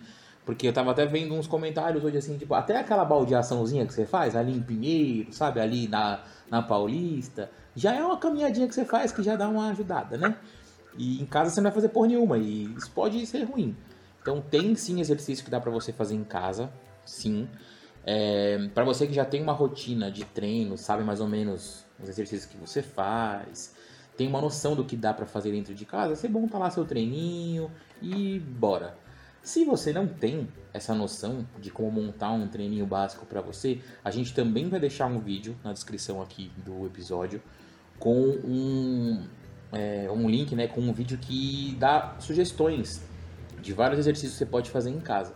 Porque 0.50 0.66
eu 0.66 0.72
tava 0.72 0.90
até 0.90 1.06
vendo 1.06 1.32
uns 1.32 1.46
comentários 1.46 2.02
hoje 2.02 2.16
assim, 2.16 2.36
tipo, 2.36 2.52
até 2.54 2.76
aquela 2.76 3.04
baldeaçãozinha 3.04 3.86
que 3.86 3.94
você 3.94 4.04
faz 4.04 4.34
ali 4.34 4.52
em 4.52 4.60
Pinheiro, 4.60 5.32
sabe? 5.32 5.60
Ali 5.60 5.86
na, 5.86 6.24
na 6.50 6.60
Paulista, 6.60 7.48
já 7.76 7.94
é 7.94 8.02
uma 8.02 8.18
caminhadinha 8.18 8.66
que 8.66 8.74
você 8.74 8.84
faz 8.84 9.12
que 9.12 9.22
já 9.22 9.36
dá 9.36 9.48
uma 9.48 9.70
ajudada, 9.70 10.18
né? 10.18 10.36
E 10.98 11.22
em 11.22 11.24
casa 11.24 11.50
você 11.50 11.60
não 11.60 11.70
vai 11.70 11.72
fazer 11.72 11.90
por 11.90 12.08
nenhuma 12.08 12.36
e 12.36 12.64
isso 12.76 12.90
pode 12.90 13.24
ser 13.26 13.44
ruim. 13.44 13.76
Então 14.20 14.40
tem 14.40 14.74
sim 14.74 14.98
exercício 14.98 15.44
que 15.44 15.52
dá 15.52 15.60
pra 15.60 15.70
você 15.70 15.92
fazer 15.92 16.16
em 16.16 16.24
casa, 16.24 16.68
sim. 17.06 17.48
É, 18.04 18.58
para 18.74 18.82
você 18.82 19.06
que 19.06 19.12
já 19.12 19.24
tem 19.24 19.40
uma 19.40 19.52
rotina 19.52 20.10
de 20.10 20.24
treino, 20.24 20.76
sabe 20.76 21.04
mais 21.04 21.20
ou 21.20 21.28
menos 21.28 21.86
os 22.02 22.08
exercícios 22.08 22.50
que 22.50 22.56
você 22.56 22.82
faz, 22.82 23.72
tem 24.16 24.26
uma 24.26 24.40
noção 24.40 24.74
do 24.74 24.84
que 24.84 24.96
dá 24.96 25.14
para 25.14 25.26
fazer 25.26 25.52
dentro 25.52 25.72
de 25.76 25.84
casa, 25.84 26.16
você 26.16 26.28
monta 26.28 26.58
lá 26.58 26.68
seu 26.70 26.84
treininho 26.84 27.70
e 28.02 28.40
bora. 28.40 28.98
Se 29.42 29.64
você 29.64 29.92
não 29.92 30.06
tem 30.06 30.48
essa 30.72 30.94
noção 30.94 31.46
de 31.58 31.70
como 31.70 31.90
montar 31.90 32.30
um 32.30 32.46
treininho 32.46 32.86
básico 32.86 33.24
para 33.24 33.40
você, 33.40 33.80
a 34.04 34.10
gente 34.10 34.34
também 34.34 34.68
vai 34.68 34.78
deixar 34.78 35.06
um 35.06 35.18
vídeo 35.18 35.56
na 35.64 35.72
descrição 35.72 36.20
aqui 36.20 36.52
do 36.58 36.84
episódio 36.86 37.42
com 37.98 38.12
um, 38.12 39.26
é, 39.72 40.10
um 40.10 40.28
link, 40.28 40.54
né, 40.54 40.66
com 40.66 40.80
um 40.80 40.92
vídeo 40.92 41.18
que 41.18 41.74
dá 41.78 42.16
sugestões 42.18 43.02
de 43.62 43.72
vários 43.72 43.98
exercícios 43.98 44.32
que 44.32 44.38
você 44.38 44.46
pode 44.46 44.70
fazer 44.70 44.90
em 44.90 45.00
casa. 45.00 45.34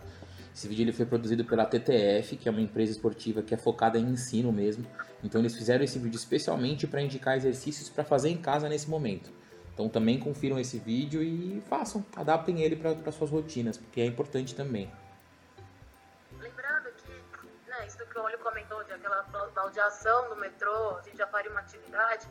Esse 0.53 0.67
vídeo 0.67 0.83
ele 0.83 0.93
foi 0.93 1.05
produzido 1.05 1.43
pela 1.43 1.65
TTF, 1.65 2.37
que 2.37 2.47
é 2.47 2.51
uma 2.51 2.61
empresa 2.61 2.91
esportiva 2.91 3.41
que 3.41 3.53
é 3.53 3.57
focada 3.57 3.99
em 3.99 4.05
ensino 4.05 4.53
mesmo. 4.53 4.85
Então 5.23 5.41
eles 5.41 5.55
fizeram 5.55 5.83
esse 5.83 5.99
vídeo 5.99 6.15
especialmente 6.15 6.87
para 6.87 7.01
indicar 7.01 7.35
exercícios 7.35 7.89
para 7.89 8.03
fazer 8.03 8.29
em 8.29 8.37
casa 8.37 8.69
nesse 8.69 8.89
momento. 8.89 9.31
Então 9.75 9.89
também 9.89 10.17
confiram 10.17 10.57
esse 10.57 10.79
vídeo 10.79 11.21
e 11.21 11.61
façam, 11.67 12.03
adaptem 12.15 12.61
ele 12.61 12.77
para 12.77 13.11
suas 13.11 13.29
rotinas, 13.29 13.77
porque 13.77 13.99
é 13.99 14.05
importante 14.05 14.55
também. 14.55 14.89
Lembrando 16.39 16.89
que, 16.93 17.11
né, 17.67 17.85
isso 17.85 17.97
que 17.97 18.17
o 18.17 18.23
Olho 18.23 18.39
comentou, 18.39 18.81
de 18.85 18.93
aquela 18.93 19.21
baldeação 19.53 20.29
do 20.29 20.37
metrô, 20.37 20.95
a 20.97 21.01
gente 21.01 21.17
já 21.17 21.27
faria 21.27 21.51
uma 21.51 21.59
atividade. 21.59 22.25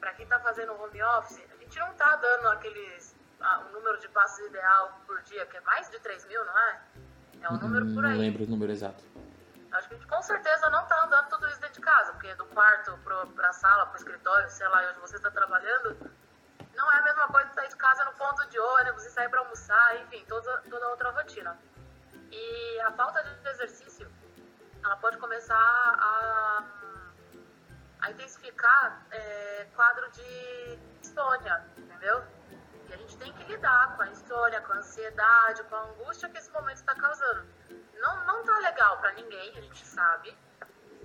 Para 0.00 0.14
quem 0.14 0.24
está 0.24 0.40
fazendo 0.40 0.72
home 0.72 1.02
office, 1.18 1.44
a 1.52 1.62
gente 1.62 1.78
não 1.78 1.90
está 1.90 2.16
dando 2.16 2.48
aqueles 2.48 3.14
ah, 3.40 3.62
um 3.68 3.72
número 3.74 4.00
de 4.00 4.08
passos 4.08 4.46
ideal 4.46 4.98
por 5.06 5.20
dia, 5.22 5.44
que 5.44 5.58
é 5.58 5.60
mais 5.60 5.90
de 5.90 6.00
3 6.00 6.26
mil, 6.26 6.42
não 6.46 6.58
é? 6.58 6.80
É 7.42 7.50
um 7.50 7.58
número 7.58 7.92
por 7.92 8.06
aí. 8.06 8.12
Não 8.12 8.20
lembro 8.20 8.44
o 8.44 8.46
número 8.46 8.72
exato. 8.72 9.04
Acho 9.72 9.88
que 9.88 9.94
a 9.94 9.98
gente 9.98 10.08
com 10.08 10.22
certeza 10.22 10.70
não 10.70 10.82
está 10.82 11.04
andando 11.04 11.28
tudo 11.28 11.46
isso 11.48 11.60
dentro 11.60 11.74
de 11.74 11.80
casa, 11.82 12.12
porque 12.12 12.34
do 12.36 12.46
quarto 12.46 12.98
para 13.34 13.48
a 13.50 13.52
sala, 13.52 13.84
para 13.84 13.94
o 13.94 13.96
escritório, 13.98 14.48
sei 14.48 14.66
lá, 14.68 14.88
onde 14.88 15.00
você 15.00 15.16
está 15.16 15.30
trabalhando, 15.30 16.10
não 16.76 16.92
é 16.92 16.98
a 16.98 17.02
mesma 17.02 17.28
coisa 17.28 17.48
de 17.48 17.54
sair 17.54 17.68
de 17.68 17.76
casa 17.76 18.04
no 18.04 18.12
ponto 18.12 18.46
sair 19.16 19.30
para 19.30 19.40
almoçar, 19.40 19.96
enfim, 20.02 20.22
toda, 20.28 20.62
toda 20.68 20.88
outra 20.88 21.10
rotina. 21.10 21.56
E 22.30 22.80
a 22.80 22.92
falta 22.92 23.22
de 23.22 23.48
exercício, 23.48 24.12
ela 24.84 24.96
pode 24.96 25.16
começar 25.16 25.56
a, 25.56 26.64
a 28.02 28.10
intensificar 28.10 29.06
é, 29.10 29.66
quadro 29.74 30.10
de 30.10 30.78
insônia, 31.00 31.64
entendeu? 31.78 32.22
E 32.90 32.92
a 32.92 32.96
gente 32.98 33.16
tem 33.16 33.32
que 33.32 33.44
lidar 33.44 33.96
com 33.96 34.02
a 34.02 34.08
insônia, 34.08 34.60
com 34.60 34.72
a 34.74 34.76
ansiedade, 34.76 35.62
com 35.64 35.74
a 35.76 35.84
angústia 35.84 36.28
que 36.28 36.36
esse 36.36 36.50
momento 36.52 36.76
está 36.76 36.94
causando. 36.94 37.46
Não, 37.94 38.26
não 38.26 38.44
tá 38.44 38.58
legal 38.58 38.98
para 38.98 39.12
ninguém, 39.14 39.56
a 39.56 39.62
gente 39.62 39.86
sabe. 39.86 40.36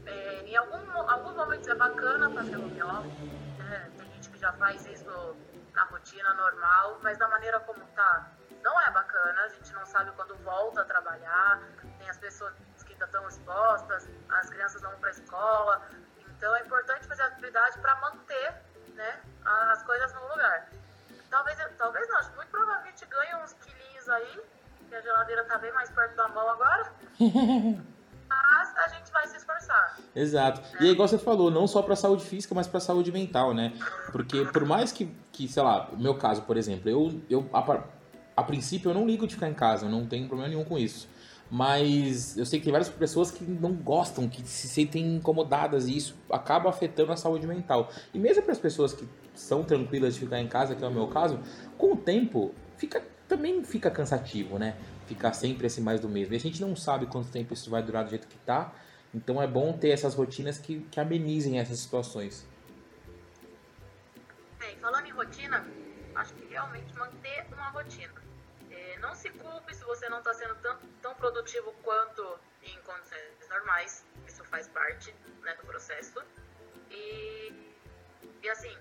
É, 0.06 0.44
em 0.46 0.58
algum, 0.58 1.10
alguns 1.10 1.36
momentos 1.36 1.68
é 1.68 1.76
bacana 1.76 2.30
fazer 2.30 2.58
home 2.58 2.84
office, 2.84 3.20
né? 3.60 3.92
tem 3.98 4.12
gente 4.14 4.30
que 4.32 4.38
já 4.38 4.52
faz 4.54 4.86
isso 4.86 5.36
na 5.74 5.84
rotina 5.86 6.34
normal, 6.34 7.00
mas 7.02 7.18
da 7.18 7.28
maneira 7.28 7.60
como 7.62 7.86
tá, 7.88 8.32
não 8.62 8.82
é 8.82 8.92
bacana. 8.92 9.42
A 9.42 9.50
gente 9.50 9.74
não 9.74 9.86
sabe 9.86 10.12
quando 10.12 10.36
volta 10.44 10.82
a 10.82 10.86
trabalhar, 10.86 11.62
tem 11.98 12.10
as 12.10 12.18
pessoas 12.18 12.54
que 12.86 12.94
ainda 12.94 13.06
estão 13.06 13.28
expostas, 13.28 14.08
as 14.30 14.50
crianças 14.50 14.82
vão 14.82 14.96
para 15.00 15.10
a 15.10 15.12
escola. 15.12 15.82
Então 16.18 16.56
é 16.56 16.62
importante 16.62 17.08
fazer 17.08 17.24
atividade 17.24 17.80
para 17.80 17.96
manter 17.96 18.54
né, 18.96 19.22
as 19.46 19.84
coisas 19.84 20.14
no 20.14 20.28
lugar. 20.28 20.68
Talvez, 21.30 21.58
talvez 21.78 22.08
não, 22.10 22.36
muito 22.36 22.50
provavelmente 22.50 23.06
ganhe 23.06 23.36
uns 23.36 23.54
quilinhos 23.54 24.10
aí, 24.10 24.44
que 24.90 24.96
a 24.96 25.02
geladeira 25.02 25.46
tá 25.46 25.58
bem 25.58 25.72
mais 25.72 25.90
perto 25.90 26.16
da 26.16 26.28
mão 26.28 26.50
agora. 26.50 26.92
Exato. 30.16 30.62
E 30.82 30.88
é 30.88 30.92
igual 30.92 31.08
você 31.08 31.18
falou, 31.18 31.50
não 31.50 31.68
só 31.68 31.82
para 31.82 31.96
saúde 31.96 32.24
física, 32.24 32.54
mas 32.54 32.68
para 32.68 32.80
saúde 32.80 33.12
mental, 33.12 33.54
né? 33.54 33.74
Porque 34.12 34.46
por 34.46 34.66
mais 34.66 34.92
que, 34.92 35.10
que 35.32 35.48
sei 35.48 35.64
lá, 35.64 35.90
o 35.92 35.98
meu 35.98 36.16
caso, 36.16 36.42
por 36.42 36.58
exemplo, 36.58 36.90
eu, 36.90 37.22
eu 37.30 37.50
a, 37.54 37.84
a 38.36 38.44
princípio 38.44 38.90
eu 38.90 38.94
não 38.94 39.06
ligo 39.06 39.26
de 39.26 39.36
ficar 39.36 39.50
em 39.50 39.54
casa, 39.54 39.86
eu 39.86 39.90
não 39.90 40.06
tenho 40.06 40.28
problema 40.28 40.50
nenhum 40.50 40.66
com 40.66 40.78
isso. 40.78 41.08
Mas 41.50 42.38
eu 42.38 42.46
sei 42.46 42.60
que 42.60 42.66
tem 42.66 42.72
várias 42.72 42.88
pessoas 42.90 43.30
que 43.30 43.44
não 43.44 43.74
gostam, 43.74 44.28
que 44.30 44.42
se 44.42 44.70
sentem 44.70 45.16
incomodadas 45.16 45.86
e 45.86 45.98
isso 45.98 46.16
acaba 46.30 46.70
afetando 46.70 47.12
a 47.12 47.18
saúde 47.18 47.46
mental. 47.46 47.90
E 48.14 48.20
mesmo 48.20 48.42
para 48.44 48.54
as 48.54 48.60
pessoas 48.60 48.94
que 48.94 49.06
são 49.34 49.62
tranquilas 49.62 50.14
de 50.14 50.22
ficar 50.22 50.40
em 50.40 50.48
casa, 50.48 50.76
que 50.76 50.84
é 50.84 50.88
o 50.88 50.92
meu 50.92 51.08
caso, 51.08 51.40
com 51.78 51.94
o 51.94 51.98
tempo 51.98 52.52
fica 52.78 53.04
também 53.28 53.64
fica 53.64 53.90
cansativo, 53.90 54.58
né? 54.58 54.76
Ficar 55.08 55.34
sempre 55.34 55.68
esse 55.68 55.82
mais 55.82 56.00
do 56.00 56.08
mesmo. 56.08 56.34
E 56.34 56.38
a 56.38 56.40
gente 56.40 56.62
não 56.62 56.76
sabe 56.76 57.06
quanto 57.06 57.30
tempo 57.30 57.54
isso 57.54 57.70
vai 57.70 57.82
durar 57.82 58.04
do 58.04 58.10
jeito 58.10 58.28
que 58.28 58.38
tá. 58.40 58.74
Então 59.14 59.42
é 59.42 59.48
bom 59.48 59.78
ter 59.78 59.90
essas 59.90 60.14
rotinas 60.16 60.58
que, 60.58 60.82
que 60.86 61.00
amenizem 61.00 61.60
essas 61.60 61.80
situações. 61.80 62.48
Bem, 64.58 64.78
falando 64.78 65.06
em 65.06 65.12
rotina, 65.12 65.66
acho 66.16 66.34
que 66.34 66.46
realmente 66.46 66.94
manter 66.96 67.46
uma 67.52 67.70
rotina. 67.70 68.14
É, 68.70 68.98
não 69.00 69.14
se 69.14 69.30
culpe 69.32 69.76
se 69.76 69.84
você 69.84 70.08
não 70.08 70.20
está 70.20 70.34
sendo 70.34 70.56
tão, 70.56 70.78
tão 71.02 71.16
produtivo 71.16 71.74
quanto 71.84 72.40
em 72.64 72.78
condições 72.82 73.50
normais. 73.50 74.06
Isso 74.28 74.44
faz 74.46 74.68
parte 74.70 75.14
né, 75.42 75.54
do 75.56 75.66
processo. 75.66 76.24
E, 76.90 77.54
e 78.42 78.50
assim, 78.50 78.76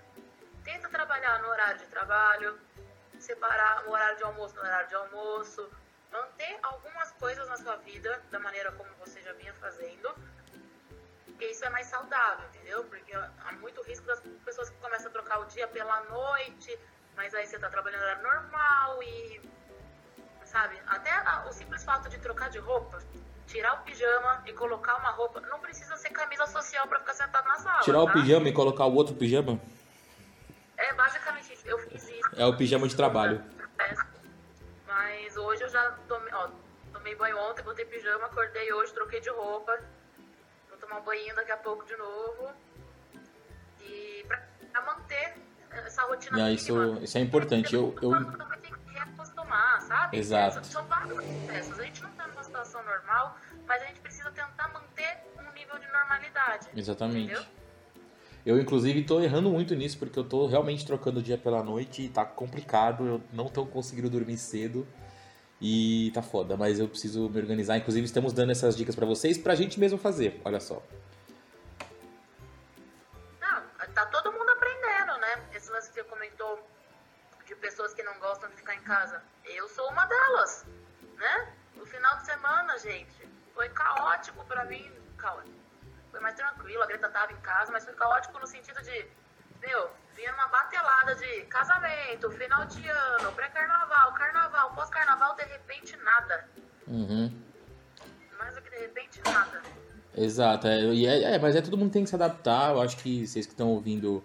tenta 0.63 0.87
trabalhar 0.87 1.41
no 1.41 1.49
horário 1.49 1.79
de 1.79 1.85
trabalho, 1.87 2.57
separar 3.19 3.85
o 3.87 3.91
horário 3.91 4.17
de 4.17 4.23
almoço 4.23 4.55
no 4.55 4.61
horário 4.61 4.87
de 4.87 4.95
almoço, 4.95 5.69
manter 6.11 6.59
algumas 6.63 7.11
coisas 7.13 7.47
na 7.47 7.57
sua 7.57 7.77
vida 7.77 8.21
da 8.29 8.39
maneira 8.39 8.71
como 8.73 8.89
você 8.99 9.21
já 9.21 9.33
vinha 9.33 9.53
fazendo, 9.55 10.13
porque 11.25 11.45
isso 11.45 11.63
é 11.65 11.69
mais 11.69 11.87
saudável, 11.87 12.45
entendeu? 12.49 12.83
Porque 12.85 13.13
há 13.13 13.51
muito 13.59 13.81
risco 13.83 14.05
das 14.05 14.19
pessoas 14.45 14.69
que 14.69 14.77
começam 14.77 15.07
a 15.07 15.11
trocar 15.11 15.39
o 15.39 15.45
dia 15.45 15.67
pela 15.67 16.01
noite, 16.05 16.77
mas 17.15 17.33
aí 17.33 17.45
você 17.47 17.57
tá 17.57 17.69
trabalhando 17.69 18.01
horário 18.03 18.23
normal 18.23 19.03
e. 19.03 19.41
Sabe? 20.43 20.77
Até 20.85 21.11
o 21.47 21.51
simples 21.53 21.83
fato 21.83 22.09
de 22.09 22.19
trocar 22.19 22.49
de 22.49 22.59
roupa, 22.59 23.01
tirar 23.47 23.73
o 23.75 23.83
pijama 23.83 24.43
e 24.45 24.51
colocar 24.51 24.97
uma 24.97 25.11
roupa, 25.11 25.39
não 25.41 25.59
precisa 25.59 25.95
ser 25.95 26.09
camisa 26.09 26.45
social 26.45 26.87
para 26.87 26.99
ficar 26.99 27.13
sentado 27.13 27.47
na 27.47 27.55
sala. 27.55 27.79
Tirar 27.79 27.99
tá? 27.99 28.03
o 28.03 28.11
pijama 28.11 28.49
e 28.49 28.53
colocar 28.53 28.85
o 28.85 28.93
outro 28.93 29.15
pijama? 29.15 29.61
É 30.77 30.93
basicamente 30.93 31.53
isso. 31.53 31.65
Eu 31.65 31.79
fiz 31.79 32.03
isso. 32.03 32.29
É 32.35 32.45
o 32.45 32.57
pijama 32.57 32.85
de 32.85 32.95
trabalho. 32.95 33.41
Mas 35.31 35.37
hoje 35.37 35.63
eu 35.63 35.69
já 35.69 35.91
tomei, 36.09 36.33
ó, 36.33 36.49
tomei 36.91 37.15
banho 37.15 37.37
ontem, 37.37 37.63
botei 37.63 37.85
pijama, 37.85 38.25
acordei 38.25 38.73
hoje, 38.73 38.93
troquei 38.93 39.21
de 39.21 39.29
roupa. 39.29 39.79
Vou 40.67 40.77
tomar 40.77 40.99
um 40.99 41.03
banho 41.03 41.33
daqui 41.33 41.51
a 41.53 41.57
pouco 41.57 41.85
de 41.85 41.95
novo. 41.95 42.49
E 43.79 44.25
pra, 44.27 44.43
pra 44.73 44.81
manter 44.81 45.35
essa 45.71 46.03
rotina 46.03 46.37
Não, 46.37 46.43
mínima. 46.47 46.53
isso, 46.53 46.97
isso 47.01 47.17
é 47.17 47.21
importante. 47.21 47.73
Eu, 47.73 47.95
eu, 48.01 48.11
também 48.11 48.59
tem 48.59 48.73
que 48.73 48.91
reacostumar, 48.91 49.81
sabe? 49.83 50.17
Exato. 50.17 50.55
São, 50.55 50.63
são 50.65 50.85
vários 50.87 51.13
processos. 51.13 51.79
A 51.79 51.83
gente 51.83 52.03
não 52.03 52.11
tá 52.11 52.27
numa 52.27 52.43
situação 52.43 52.83
normal, 52.83 53.37
mas 53.65 53.81
a 53.83 53.85
gente 53.85 54.01
precisa 54.01 54.29
tentar 54.31 54.67
manter 54.67 55.17
um 55.39 55.53
nível 55.53 55.79
de 55.79 55.89
normalidade. 55.93 56.67
Exatamente. 56.75 57.31
Entendeu? 57.31 57.45
Eu, 58.45 58.59
inclusive, 58.59 59.05
tô 59.05 59.21
errando 59.21 59.49
muito 59.49 59.75
nisso, 59.75 59.97
porque 59.97 60.19
eu 60.19 60.25
tô 60.25 60.45
realmente 60.47 60.85
trocando 60.85 61.21
o 61.21 61.23
dia 61.23 61.37
pela 61.37 61.63
noite 61.63 62.01
e 62.01 62.09
tá 62.09 62.25
complicado. 62.25 63.07
Eu 63.07 63.21
não 63.31 63.47
tô 63.47 63.65
conseguindo 63.65 64.09
dormir 64.09 64.37
cedo 64.37 64.85
e 65.61 66.11
tá 66.11 66.23
foda, 66.23 66.57
mas 66.57 66.79
eu 66.79 66.87
preciso 66.87 67.29
me 67.29 67.39
organizar. 67.39 67.77
Inclusive, 67.77 68.03
estamos 68.03 68.33
dando 68.33 68.51
essas 68.51 68.75
dicas 68.75 68.95
pra 68.95 69.05
vocês 69.05 69.37
pra 69.37 69.53
gente 69.53 69.79
mesmo 69.79 69.99
fazer. 69.99 70.41
Olha 70.43 70.59
só. 70.59 70.81
Não, 73.39 73.63
tá 73.93 74.05
todo 74.07 74.31
mundo 74.33 74.49
aprendendo, 74.49 75.17
né? 75.19 75.49
Esse 75.53 75.69
lance 75.71 75.89
que 75.89 75.93
você 75.93 76.03
comentou 76.05 76.67
de 77.45 77.55
pessoas 77.55 77.93
que 77.93 78.01
não 78.01 78.17
gostam 78.19 78.49
de 78.49 78.55
ficar 78.55 78.73
em 78.73 78.81
casa. 78.81 79.21
Eu 79.45 79.69
sou 79.69 79.87
uma 79.91 80.05
delas, 80.07 80.65
né? 81.15 81.53
O 81.79 81.85
final 81.85 82.17
de 82.17 82.25
semana, 82.25 82.79
gente, 82.79 83.29
foi 83.53 83.69
caótico 83.69 84.43
pra 84.45 84.65
mim. 84.65 84.91
Caótico. 85.15 85.61
Foi 86.09 86.19
mais 86.19 86.33
tranquilo, 86.35 86.81
a 86.81 86.87
Greta 86.87 87.07
tava 87.07 87.31
em 87.31 87.37
casa, 87.41 87.71
mas 87.71 87.85
foi 87.85 87.93
caótico 87.93 88.39
no 88.39 88.47
sentido 88.47 88.81
de, 88.81 89.05
meu, 89.61 89.91
vinha 90.21 90.33
uma 90.35 90.47
batelada 90.47 91.15
de 91.15 91.41
casamento, 91.45 92.29
final 92.31 92.65
de 92.65 92.87
ano, 92.87 93.31
pré-carnaval, 93.31 94.13
carnaval, 94.13 94.71
pós-carnaval, 94.75 95.35
de 95.35 95.43
repente 95.43 95.97
nada. 95.97 96.47
Uhum. 96.87 97.31
Mais 98.37 98.53
do 98.53 98.61
que 98.61 98.69
de 98.69 98.77
repente 98.77 99.19
nada. 99.25 99.61
Exato, 100.15 100.67
é, 100.67 100.79
e 100.93 101.07
é, 101.07 101.33
é, 101.35 101.39
mas 101.39 101.55
é 101.55 101.61
todo 101.61 101.77
mundo 101.77 101.91
tem 101.91 102.03
que 102.03 102.09
se 102.09 102.15
adaptar. 102.15 102.71
Eu 102.71 102.81
acho 102.81 102.97
que 102.97 103.25
vocês 103.25 103.47
que 103.47 103.53
estão 103.53 103.69
ouvindo 103.69 104.23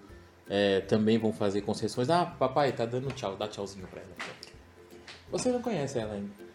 é, 0.50 0.80
também 0.80 1.18
vão 1.18 1.32
fazer 1.32 1.62
concessões. 1.62 2.10
Ah, 2.10 2.26
papai, 2.26 2.72
tá 2.72 2.84
dando 2.84 3.10
tchau, 3.12 3.34
dá 3.36 3.48
tchauzinho 3.48 3.86
pra 3.86 4.02
ela. 4.02 4.12
Você 5.30 5.50
não 5.50 5.62
conhece 5.62 5.98
ela 5.98 6.12
ainda. 6.14 6.46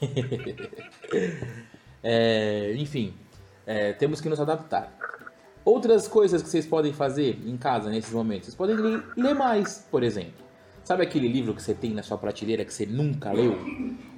É, 2.02 2.72
enfim, 2.76 3.14
é, 3.66 3.92
temos 3.92 4.22
que 4.22 4.28
nos 4.30 4.40
adaptar. 4.40 4.90
Outras 5.64 6.08
coisas 6.08 6.42
que 6.42 6.48
vocês 6.48 6.66
podem 6.66 6.92
fazer 6.92 7.38
em 7.46 7.56
casa 7.56 7.90
nesses 7.90 8.12
momentos, 8.12 8.46
vocês 8.46 8.54
podem 8.54 8.76
ler, 8.76 9.02
ler 9.16 9.34
mais, 9.34 9.86
por 9.90 10.02
exemplo. 10.02 10.44
Sabe 10.82 11.02
aquele 11.02 11.28
livro 11.28 11.54
que 11.54 11.62
você 11.62 11.74
tem 11.74 11.92
na 11.92 12.02
sua 12.02 12.16
prateleira 12.16 12.64
que 12.64 12.72
você 12.72 12.86
nunca 12.86 13.30
leu? 13.30 13.58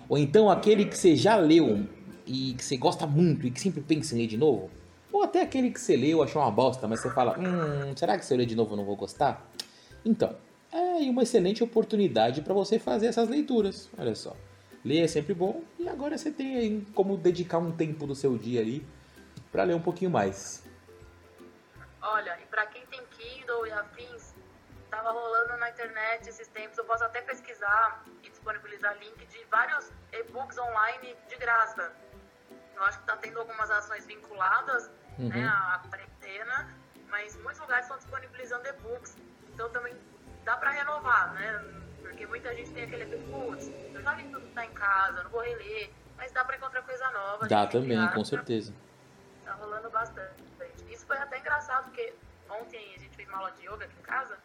Ou 0.08 0.16
então 0.16 0.48
aquele 0.48 0.84
que 0.84 0.96
você 0.96 1.16
já 1.16 1.36
leu 1.36 1.84
e 2.26 2.54
que 2.54 2.64
você 2.64 2.76
gosta 2.76 3.06
muito 3.06 3.46
e 3.46 3.50
que 3.50 3.60
sempre 3.60 3.80
pensa 3.80 4.14
em 4.14 4.18
ler 4.18 4.26
de 4.28 4.36
novo? 4.36 4.70
Ou 5.12 5.22
até 5.22 5.42
aquele 5.42 5.70
que 5.70 5.80
você 5.80 5.96
leu, 5.96 6.22
achou 6.22 6.40
uma 6.40 6.50
bosta, 6.50 6.86
mas 6.86 7.00
você 7.00 7.10
fala, 7.10 7.38
hum, 7.38 7.94
será 7.96 8.16
que 8.16 8.24
se 8.24 8.32
eu 8.32 8.38
ler 8.38 8.46
de 8.46 8.54
novo 8.54 8.72
eu 8.72 8.76
não 8.76 8.84
vou 8.84 8.96
gostar? 8.96 9.50
Então, 10.04 10.34
é 10.72 11.10
uma 11.10 11.24
excelente 11.24 11.62
oportunidade 11.62 12.40
para 12.40 12.54
você 12.54 12.78
fazer 12.78 13.06
essas 13.06 13.28
leituras. 13.28 13.90
Olha 13.98 14.14
só. 14.14 14.34
Ler 14.84 15.00
é 15.00 15.06
sempre 15.06 15.34
bom 15.34 15.60
e 15.78 15.88
agora 15.88 16.16
você 16.16 16.30
tem 16.30 16.86
como 16.94 17.16
dedicar 17.16 17.58
um 17.58 17.70
tempo 17.70 18.06
do 18.06 18.14
seu 18.14 18.38
dia 18.38 18.60
ali 18.60 18.84
para 19.50 19.64
ler 19.64 19.74
um 19.74 19.80
pouquinho 19.80 20.10
mais. 20.10 20.62
Olha, 22.02 22.38
e 22.40 22.46
pra 22.46 22.66
quem 22.66 22.84
tem 22.86 23.04
Kindle 23.06 23.66
e 23.66 23.72
afins, 23.72 24.34
tava 24.90 25.10
rolando 25.12 25.56
na 25.58 25.70
internet 25.70 26.28
esses 26.28 26.48
tempos, 26.48 26.76
eu 26.76 26.84
posso 26.84 27.04
até 27.04 27.22
pesquisar 27.22 28.02
e 28.22 28.28
disponibilizar 28.28 28.96
link 28.98 29.24
de 29.26 29.44
vários 29.44 29.90
e-books 30.12 30.58
online 30.58 31.16
de 31.28 31.36
graça. 31.36 31.94
Eu 32.74 32.82
acho 32.84 32.98
que 32.98 33.06
tá 33.06 33.16
tendo 33.16 33.38
algumas 33.38 33.70
ações 33.70 34.04
vinculadas 34.06 34.90
Uhum. 35.18 35.28
né, 35.28 35.46
à 35.46 35.82
quarentena, 35.88 36.74
mas 37.08 37.36
muitos 37.36 37.60
lugares 37.60 37.84
estão 37.84 37.98
disponibilizando 37.98 38.66
e-books. 38.66 39.16
Então 39.52 39.68
também 39.70 39.94
dá 40.44 40.56
pra 40.56 40.70
renovar, 40.70 41.34
né? 41.34 41.64
Porque 42.00 42.26
muita 42.26 42.52
gente 42.56 42.72
tem 42.72 42.82
aquele 42.84 43.06
putz, 43.06 43.70
eu 43.94 44.02
já 44.02 44.14
li 44.14 44.24
tudo 44.28 44.46
que 44.46 44.54
tá 44.54 44.64
em 44.64 44.72
casa, 44.72 45.22
não 45.22 45.30
vou 45.30 45.42
reler, 45.42 45.92
mas 46.16 46.32
dá 46.32 46.44
pra 46.44 46.56
encontrar 46.56 46.82
coisa 46.82 47.08
nova. 47.10 47.46
Dá 47.46 47.66
também, 47.66 48.08
com 48.12 48.24
certeza. 48.24 48.74
Tá 49.44 49.52
rolando 49.54 49.90
bastante. 49.90 50.51
Foi 51.12 51.20
até 51.20 51.38
engraçado, 51.38 51.84
porque 51.84 52.14
ontem 52.48 52.94
a 52.96 52.98
gente 52.98 53.14
fez 53.14 53.28
uma 53.28 53.36
aula 53.36 53.50
de 53.50 53.66
yoga 53.66 53.84
aqui 53.84 53.94
em 53.98 54.02
casa, 54.02 54.38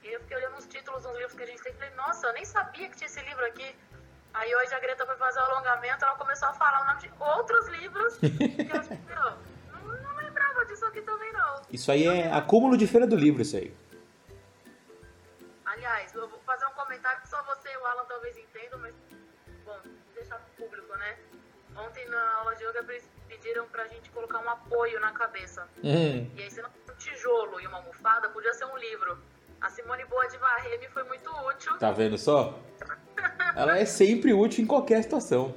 e 0.00 0.12
eu 0.12 0.20
fiquei 0.20 0.36
olhando 0.36 0.58
os 0.58 0.66
títulos 0.68 1.02
dos 1.02 1.12
livros 1.16 1.34
que 1.34 1.42
a 1.42 1.46
gente 1.46 1.60
tem 1.60 1.72
e 1.72 1.74
falei, 1.74 1.92
nossa, 1.96 2.28
eu 2.28 2.32
nem 2.34 2.44
sabia 2.44 2.88
que 2.88 2.96
tinha 2.96 3.08
esse 3.08 3.20
livro 3.22 3.44
aqui. 3.46 3.74
Aí 4.32 4.54
hoje 4.54 4.72
a 4.72 4.78
Greta 4.78 5.04
foi 5.04 5.16
fazer 5.16 5.40
o 5.40 5.42
alongamento, 5.42 6.04
ela 6.04 6.14
começou 6.14 6.46
a 6.50 6.52
falar 6.52 6.82
o 6.82 6.84
nome 6.84 7.00
de 7.00 7.10
outros 7.18 7.66
livros, 7.66 8.16
que 8.22 8.26
eu 8.26 9.24
não, 9.72 10.02
não 10.02 10.14
lembrava 10.14 10.64
disso 10.66 10.86
aqui 10.86 11.02
também 11.02 11.32
não. 11.32 11.62
Isso 11.68 11.90
aí 11.90 12.06
é 12.06 12.32
acúmulo 12.32 12.76
de 12.76 12.86
feira 12.86 13.08
do 13.08 13.16
livro, 13.16 13.42
isso 13.42 13.56
aí. 13.56 13.76
Aliás, 15.66 16.14
eu 16.14 16.28
vou 16.28 16.38
fazer 16.46 16.64
um 16.66 16.74
comentário 16.74 17.22
que 17.22 17.28
só 17.28 17.42
você 17.42 17.72
e 17.72 17.76
o 17.76 17.84
Alan 17.86 18.04
talvez 18.04 18.38
entendam, 18.38 18.78
mas, 18.78 18.94
bom, 19.64 19.80
deixar 20.14 20.38
pro 20.38 20.64
público, 20.64 20.96
né? 20.96 21.18
Ontem 21.76 22.08
na 22.08 22.34
aula 22.38 22.54
de 22.54 22.64
yoga 22.64 22.84
eles 22.88 23.08
pediram 23.28 23.66
pra 23.68 23.86
gente 23.88 24.10
colocar 24.10 24.38
um 24.40 24.48
apoio 24.48 25.00
na 25.00 25.10
cabeça. 25.12 25.66
Hum, 25.82 26.30
E 26.36 26.42
aí, 26.42 26.50
se 26.50 26.62
não 26.62 26.68
um 26.70 26.94
tijolo 26.96 27.60
e 27.60 27.66
uma 27.66 27.78
almofada, 27.78 28.28
podia 28.30 28.52
ser 28.54 28.64
um 28.66 28.76
livro. 28.76 29.18
A 29.60 29.68
Simone 29.70 30.04
Boa 30.04 30.26
de 30.28 30.36
Varrer 30.38 30.78
me 30.80 30.88
foi 30.88 31.02
muito 31.04 31.30
útil. 31.48 31.76
tá 31.78 31.90
vendo 31.90 32.16
só? 32.18 32.58
Ela 33.56 33.78
é 33.78 33.84
sempre 33.84 34.32
útil 34.32 34.62
em 34.64 34.66
qualquer 34.66 35.02
situação. 35.02 35.54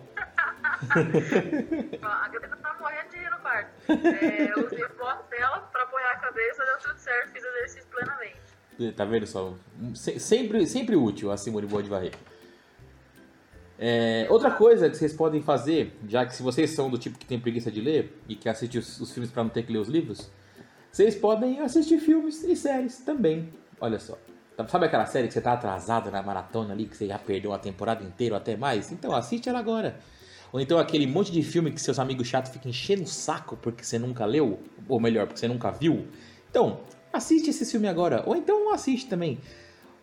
A 2.02 2.28
Greta 2.30 2.56
tá 2.58 2.76
morrendo 2.80 3.10
de 3.10 3.18
rir 3.18 3.30
no 3.30 3.40
quarto. 3.40 3.70
É, 3.90 4.52
eu 4.54 4.66
usei 4.66 4.88
foto 4.90 5.30
dela 5.30 5.60
pra 5.72 5.84
apoiar 5.84 6.12
a 6.12 6.18
cabeça, 6.18 6.64
deu 6.66 6.78
tudo 6.80 7.00
certo, 7.00 7.32
fiz 7.32 7.44
exercício 7.44 7.88
plenamente. 7.90 8.38
Tá 8.96 9.06
vendo 9.06 9.26
só? 9.26 9.54
Se- 9.96 10.20
Sempre, 10.20 10.66
sempre 10.68 10.96
útil 10.96 11.32
a 11.32 11.38
Simone 11.38 11.66
Boa 11.68 11.82
de 11.82 11.90
Varrer. 11.90 12.14
É, 13.80 14.26
outra 14.30 14.52
coisa 14.52 14.90
que 14.90 14.98
vocês 14.98 15.14
podem 15.14 15.42
fazer, 15.42 15.96
já 16.08 16.26
que 16.26 16.36
se 16.36 16.42
vocês 16.42 16.72
são 16.72 16.90
do 16.90 16.98
tipo 16.98 17.18
que 17.18 17.26
tem 17.26 17.40
preguiça 17.40 17.72
de 17.72 17.80
ler 17.80 18.20
e 18.28 18.36
que 18.36 18.50
assiste 18.50 18.78
os, 18.78 19.00
os 19.00 19.12
filmes 19.12 19.32
para 19.32 19.44
não 19.44 19.50
ter 19.50 19.64
que 19.64 19.72
ler 19.72 19.80
os 19.80 19.88
livros, 19.88 20.30
vocês 20.92 21.16
podem 21.16 21.60
assistir 21.60 22.00
filmes 22.00 22.44
e 22.44 22.56
séries 22.56 23.00
também. 23.00 23.50
Olha 23.80 24.00
só. 24.00 24.18
Sabe 24.68 24.88
aquela 24.88 25.06
série 25.06 25.28
que 25.28 25.34
você 25.34 25.42
tá 25.42 25.54
atrasado 25.54 26.10
na 26.10 26.24
maratona 26.24 26.74
ali, 26.74 26.88
que 26.88 26.98
você 26.98 27.06
já 27.08 27.20
perdeu 27.20 27.52
uma 27.52 27.60
temporada 27.60 28.04
inteira 28.04 28.34
ou 28.34 28.42
até 28.42 28.58
mais? 28.58 28.92
Então 28.92 29.16
assiste 29.16 29.48
ela 29.48 29.60
agora. 29.60 30.00
Ou 30.52 30.60
então 30.60 30.80
aquele 30.80 31.06
monte 31.06 31.32
de 31.32 31.44
filme 31.44 31.72
que 31.72 31.80
seus 31.80 32.00
amigos 32.00 32.28
chatos 32.28 32.52
ficam 32.52 32.70
enchendo 32.70 33.04
o 33.04 33.08
saco 33.08 33.56
porque 33.58 33.84
você 33.84 34.00
nunca 34.00 34.26
leu, 34.26 34.60
ou 34.88 35.00
melhor, 35.00 35.28
porque 35.28 35.40
você 35.40 35.48
nunca 35.48 35.70
viu. 35.70 36.08
Então, 36.50 36.80
assiste 37.14 37.52
esse 37.52 37.70
filme 37.70 37.88
agora. 37.88 38.24
Ou 38.26 38.36
então 38.36 38.60
não 38.66 38.74
assiste 38.74 39.08
também. 39.08 39.40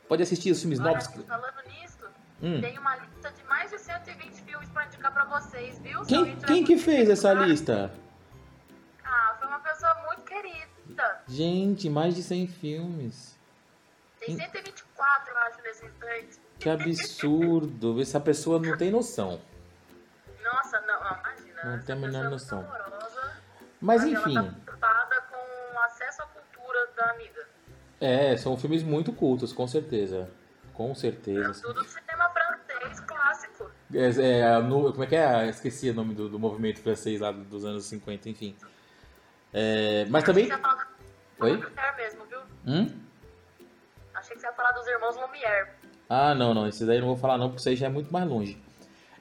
Pode 0.09 0.23
assistir 0.23 0.53
os 0.53 0.61
filmes 0.61 0.79
Olha, 0.79 0.91
novos. 0.91 1.07
falando 1.07 1.57
nisso, 1.67 2.04
Hum. 2.43 2.61
tem 2.61 2.79
uma 2.79 2.97
lista 2.97 3.31
de 3.31 3.45
mais 3.45 3.71
de 3.71 3.79
120 3.79 4.43
filmes 4.43 4.69
pra 4.71 4.85
indicar 4.87 5.13
pra 5.13 5.25
vocês, 5.25 5.79
viu? 5.79 6.03
Quem, 6.03 6.37
quem 6.37 6.65
que 6.65 6.77
fez 6.77 7.09
essa 7.09 7.33
lista? 7.33 7.91
Ah, 9.05 9.37
foi 9.39 9.49
uma 9.49 9.61
pessoa 9.61 9.95
muito 10.07 10.23
querida. 10.23 11.23
Gente, 11.29 11.89
mais 11.89 12.15
de 12.15 12.23
100 12.23 12.47
filmes. 12.49 13.39
Tem 14.21 14.37
124, 14.37 15.31
eu 15.33 15.39
acho, 15.39 15.63
nesse 15.63 15.87
instante. 15.87 16.41
Que 16.59 16.69
absurdo. 16.69 18.01
Essa 18.01 18.21
pessoa 18.21 18.59
não 18.59 18.77
tem 18.77 18.91
noção. 18.91 19.41
Nossa, 20.43 20.81
não, 20.83 21.01
ó, 21.01 21.17
imagina. 21.21 21.65
Não 21.65 21.83
tem 21.85 21.95
a 21.95 21.99
menor 21.99 22.27
é 22.27 22.29
noção. 22.29 22.61
amorosa, 22.61 23.37
Mas 23.81 24.03
mas 24.03 24.13
enfim. 24.13 24.37
Ela 24.37 24.45
tá 24.47 24.53
preocupada 24.65 25.23
com 25.31 25.79
acesso 25.81 26.23
à 26.23 26.27
cultura 26.27 26.87
da 26.97 27.11
amiga. 27.11 27.49
É, 28.01 28.37
são 28.37 28.57
filmes 28.57 28.83
muito 28.83 29.13
cultos, 29.13 29.53
com 29.53 29.67
certeza. 29.67 30.31
Com 30.75 30.95
certeza. 30.95 31.63
Tudo 31.63 31.85
É, 33.95 34.41
é, 34.41 34.59
no- 34.61 34.91
como 34.93 35.05
é 35.05 35.07
que 35.07 35.15
é? 35.17 35.49
Esqueci 35.49 35.91
o 35.91 35.95
nome 35.95 36.15
do, 36.15 36.29
do 36.29 36.39
movimento 36.39 36.81
francês 36.81 37.21
lá 37.21 37.31
dos 37.31 37.65
anos 37.65 37.85
50, 37.87 38.29
enfim. 38.29 38.55
É, 39.53 40.05
mas 40.11 40.25
também. 40.25 40.51
Achei 40.51 40.59
que 40.59 40.65
você 40.65 40.69
ia 40.69 40.77
falar 40.77 40.95
do 41.39 41.45
Oi? 41.45 41.97
Mesmo, 41.97 42.25
viu? 42.27 42.39
Hum? 42.67 43.01
Achei 44.15 44.35
que 44.35 44.41
você 44.41 44.47
ia 44.47 44.53
falar 44.53 44.73
dos 44.73 44.87
irmãos 44.87 45.17
Lumière. 45.17 45.69
Ah, 46.09 46.35
não, 46.35 46.53
não. 46.55 46.67
Esse 46.69 46.85
daí 46.85 46.97
eu 46.97 47.01
não 47.03 47.09
vou 47.09 47.17
falar 47.17 47.39
não, 47.39 47.49
porque 47.49 47.61
isso 47.61 47.69
aí 47.69 47.77
já 47.77 47.87
é 47.87 47.91
muito 47.91 48.13
mais 48.13 48.27
longe. 48.29 48.61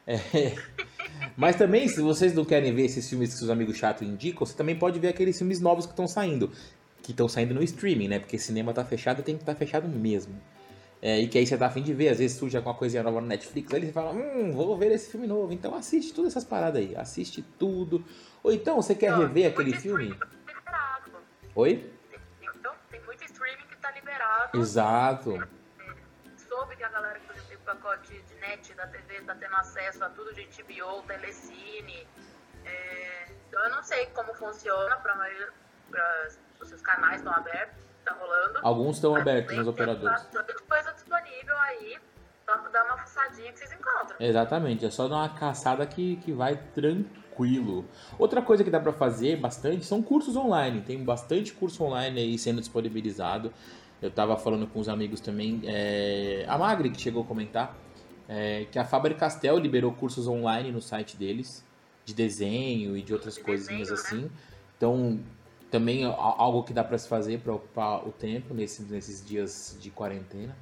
É, 0.07 0.17
Mas 1.37 1.55
também, 1.55 1.87
se 1.87 2.01
vocês 2.01 2.33
não 2.33 2.43
querem 2.45 2.73
ver 2.73 2.85
esses 2.85 3.07
filmes 3.09 3.31
que 3.33 3.39
seus 3.39 3.49
amigos 3.49 3.77
chatos 3.77 4.07
indicam, 4.07 4.45
você 4.45 4.55
também 4.55 4.75
pode 4.75 4.99
ver 4.99 5.09
aqueles 5.09 5.37
filmes 5.37 5.59
novos 5.59 5.85
que 5.85 5.91
estão 5.91 6.07
saindo. 6.07 6.51
Que 7.01 7.11
estão 7.11 7.27
saindo 7.27 7.53
no 7.53 7.63
streaming, 7.63 8.07
né? 8.07 8.19
Porque 8.19 8.37
cinema 8.37 8.73
tá 8.73 8.83
fechado, 8.83 9.23
tem 9.23 9.35
que 9.35 9.41
estar 9.43 9.55
fechado 9.55 9.87
mesmo. 9.87 10.39
É, 11.05 11.19
e 11.19 11.27
que 11.27 11.37
aí 11.37 11.45
você 11.45 11.57
tá 11.57 11.65
afim 11.65 11.83
de 11.83 11.93
ver, 11.93 12.07
às 12.07 12.19
vezes 12.19 12.37
surge 12.37 12.55
alguma 12.55 12.73
coisinha 12.73 13.03
nova 13.03 13.19
no 13.19 13.27
Netflix, 13.27 13.73
aí 13.73 13.85
você 13.85 13.91
fala, 13.91 14.11
hum, 14.11 14.53
vou 14.53 14.77
ver 14.77 14.89
esse 14.93 15.11
filme 15.11 15.27
novo. 15.27 15.51
Então 15.51 15.75
assiste 15.75 16.13
todas 16.13 16.31
essas 16.31 16.45
paradas 16.45 16.79
aí, 16.81 16.95
assiste 16.95 17.41
tudo. 17.59 18.05
Ou 18.41 18.53
então, 18.53 18.81
você 18.81 18.95
quer 18.95 19.11
Ó, 19.11 19.17
rever 19.17 19.51
aquele 19.51 19.73
filme? 19.73 20.17
tá 20.17 20.25
liberado. 20.47 21.11
Oi? 21.55 21.93
Então, 22.41 22.73
tem 22.89 23.01
muito 23.01 23.21
streaming 23.25 23.65
que 23.67 23.75
tá 23.75 23.91
liberado. 23.91 24.57
Exato. 24.57 25.45
Soube 26.37 26.77
que 26.77 26.83
a 26.85 26.89
galera 26.89 27.19
que 27.19 27.41
tem 27.49 27.57
pacote 27.57 28.13
de 28.13 28.35
net 28.35 28.73
da 28.73 28.87
TV 28.87 29.23
tá 29.23 29.35
tendo 29.35 29.55
acesso 29.55 30.05
a 30.05 30.09
tudo 30.09 30.33
de 30.33 30.43
HBO, 30.43 31.01
Telecine. 31.05 32.07
É, 32.63 33.27
então 33.49 33.61
eu 33.61 33.71
não 33.71 33.83
sei 33.83 34.05
como 34.05 34.33
funciona 34.35 34.95
para 34.95 35.15
maioria, 35.15 35.49
pra, 35.91 36.29
se 36.63 36.73
os 36.73 36.81
canais 36.81 37.17
estão 37.17 37.33
abertos, 37.33 37.82
tá 38.03 38.13
rolando. 38.13 38.59
Alguns 38.61 38.95
estão 38.97 39.15
abertos 39.15 39.49
tem 39.49 39.57
nas 39.57 39.67
operadoras. 39.67 40.23
bastante 40.23 40.63
coisa 40.63 40.91
disponível 40.93 41.57
aí 41.57 41.97
pra 42.45 42.55
dar 42.69 42.83
uma 42.85 42.97
fuçadinha 42.97 43.51
que 43.51 43.59
vocês 43.59 43.71
encontram. 43.71 44.15
Exatamente, 44.19 44.85
é 44.85 44.91
só 44.91 45.07
dar 45.07 45.15
uma 45.15 45.29
caçada 45.29 45.85
que, 45.85 46.17
que 46.17 46.31
vai 46.31 46.55
tranquilo. 46.73 47.85
Outra 48.19 48.41
coisa 48.41 48.63
que 48.63 48.69
dá 48.69 48.79
pra 48.79 48.93
fazer 48.93 49.37
bastante 49.37 49.85
são 49.85 50.01
cursos 50.01 50.35
online. 50.35 50.81
Tem 50.81 51.03
bastante 51.03 51.53
curso 51.53 51.83
online 51.83 52.19
aí 52.19 52.37
sendo 52.37 52.59
disponibilizado. 52.59 53.51
Eu 54.01 54.11
tava 54.11 54.35
falando 54.37 54.67
com 54.67 54.79
os 54.79 54.89
amigos 54.89 55.19
também. 55.21 55.61
é, 55.65 56.45
A 56.47 56.57
Magri 56.57 56.89
que 56.89 57.01
chegou 57.01 57.23
a 57.23 57.25
comentar 57.25 57.75
é, 58.27 58.65
que 58.71 58.77
a 58.77 58.83
Faber 58.85 59.15
Castell 59.15 59.57
liberou 59.57 59.93
cursos 59.93 60.27
online 60.27 60.71
no 60.71 60.81
site 60.81 61.15
deles 61.15 61.63
de 62.05 62.13
desenho 62.13 62.97
e 62.97 63.01
de 63.01 63.13
outras 63.13 63.35
De 63.35 63.41
coisinhas 63.41 63.89
desenho, 63.89 64.23
né? 64.23 64.27
assim. 64.27 64.31
Então, 64.77 65.19
também 65.73 66.03
é 66.03 66.05
algo 66.05 66.61
que 66.61 66.71
dá 66.71 66.83
pra 66.83 66.95
se 66.99 67.07
fazer 67.09 67.39
para 67.39 67.51
ocupar 67.51 68.07
o 68.07 68.11
tempo 68.11 68.53
nesses, 68.53 68.87
nesses 68.87 69.25
dias 69.25 69.75
de 69.81 69.89
quarentena. 69.89 70.55